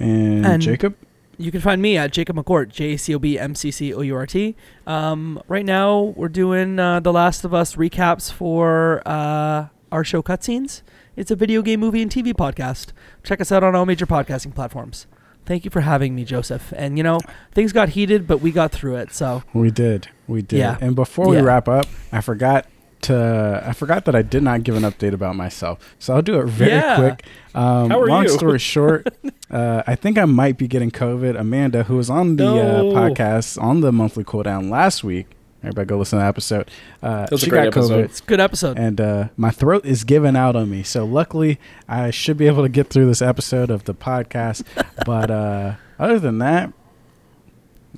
And, 0.00 0.44
And- 0.44 0.60
Jacob. 0.62 0.96
You 1.36 1.50
can 1.50 1.60
find 1.60 1.82
me 1.82 1.96
at 1.96 2.12
Jacob 2.12 2.36
McCourt, 2.36 2.68
J 2.68 2.94
A 2.94 2.96
C 2.96 3.14
O 3.14 3.18
B 3.18 3.38
M 3.38 3.54
C 3.54 3.70
C 3.70 3.92
O 3.92 4.00
U 4.02 4.14
R 4.14 4.26
T. 4.26 4.54
Um, 4.86 5.42
right 5.48 5.64
now, 5.64 6.14
we're 6.16 6.28
doing 6.28 6.78
uh, 6.78 7.00
The 7.00 7.12
Last 7.12 7.44
of 7.44 7.52
Us 7.52 7.74
recaps 7.76 8.32
for 8.32 9.02
uh, 9.06 9.66
our 9.90 10.04
show 10.04 10.22
Cutscenes. 10.22 10.82
It's 11.16 11.30
a 11.30 11.36
video 11.36 11.62
game, 11.62 11.80
movie, 11.80 12.02
and 12.02 12.10
TV 12.10 12.32
podcast. 12.34 12.92
Check 13.22 13.40
us 13.40 13.50
out 13.52 13.62
on 13.64 13.74
all 13.74 13.86
major 13.86 14.06
podcasting 14.06 14.54
platforms. 14.54 15.06
Thank 15.46 15.64
you 15.64 15.70
for 15.70 15.80
having 15.82 16.14
me, 16.14 16.24
Joseph. 16.24 16.72
And 16.76 16.96
you 16.96 17.02
know, 17.04 17.18
things 17.52 17.72
got 17.72 17.90
heated, 17.90 18.26
but 18.26 18.38
we 18.40 18.50
got 18.52 18.70
through 18.72 18.96
it. 18.96 19.12
So 19.12 19.42
We 19.52 19.70
did. 19.70 20.08
We 20.26 20.40
did. 20.42 20.58
Yeah. 20.58 20.78
And 20.80 20.94
before 20.94 21.28
we 21.28 21.36
Yeah. 21.36 21.42
wrap 21.42 21.68
up, 21.68 21.86
I 22.12 22.20
forgot 22.20 22.66
to 23.02 23.62
I 23.66 23.74
forgot 23.74 24.06
that 24.06 24.14
I 24.14 24.22
did 24.22 24.42
not 24.42 24.62
give 24.62 24.76
an 24.76 24.82
update 24.84 25.12
about 25.12 25.36
myself. 25.36 25.94
So 25.98 26.14
I'll 26.14 26.22
do 26.22 26.40
it 26.40 26.46
very 26.46 26.70
Yeah. 26.72 26.96
quick. 26.96 27.24
Um, 27.54 27.90
How 27.90 28.00
are 28.00 28.06
long 28.06 28.22
you? 28.22 28.30
story 28.30 28.58
short, 28.74 29.06
uh, 29.54 29.84
I 29.86 29.94
think 29.94 30.18
I 30.18 30.24
might 30.24 30.58
be 30.58 30.66
getting 30.66 30.90
COVID. 30.90 31.38
Amanda, 31.38 31.84
who 31.84 31.96
was 31.96 32.10
on 32.10 32.36
the 32.36 32.46
uh, 32.46 32.82
podcast 32.82 33.60
on 33.62 33.82
the 33.82 33.92
monthly 33.92 34.24
cooldown 34.24 34.68
last 34.68 35.04
week, 35.04 35.28
everybody 35.62 35.86
go 35.86 35.96
listen 35.96 36.18
to 36.18 36.22
that 36.24 36.28
episode. 36.28 36.68
Uh, 37.00 37.36
she 37.36 37.50
got 37.50 37.68
COVID. 37.68 37.68
episode. 37.68 38.04
it's 38.04 38.20
a 38.20 38.24
good 38.24 38.40
episode. 38.40 38.76
and 38.78 39.00
uh, 39.00 39.28
my 39.36 39.52
throat 39.52 39.86
is 39.86 40.02
giving 40.02 40.34
out 40.34 40.56
on 40.56 40.68
me. 40.70 40.82
So 40.82 41.04
luckily, 41.04 41.60
I 41.88 42.10
should 42.10 42.36
be 42.36 42.48
able 42.48 42.64
to 42.64 42.68
get 42.68 42.90
through 42.90 43.06
this 43.06 43.22
episode 43.22 43.70
of 43.70 43.84
the 43.84 43.94
podcast. 43.94 44.64
but 45.06 45.30
uh, 45.30 45.74
other 46.00 46.18
than 46.18 46.38
that, 46.38 46.72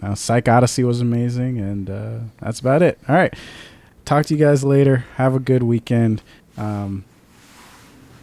uh, 0.03 0.15
Psych 0.15 0.47
Odyssey 0.47 0.85
was 0.85 1.01
amazing, 1.01 1.59
and 1.59 1.89
uh, 1.89 2.19
that's 2.39 2.61
about 2.61 2.83
it. 2.83 2.99
All 3.09 3.15
right, 3.15 3.33
talk 4.05 4.27
to 4.27 4.35
you 4.35 4.45
guys 4.45 4.63
later. 4.63 5.07
Have 5.15 5.35
a 5.35 5.41
good 5.41 5.63
weekend. 5.63 6.23
Um, 6.59 7.07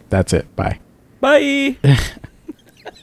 that's 0.09 0.33
it. 0.33 0.55
Bye. 0.55 0.79
Bye. 1.19 1.77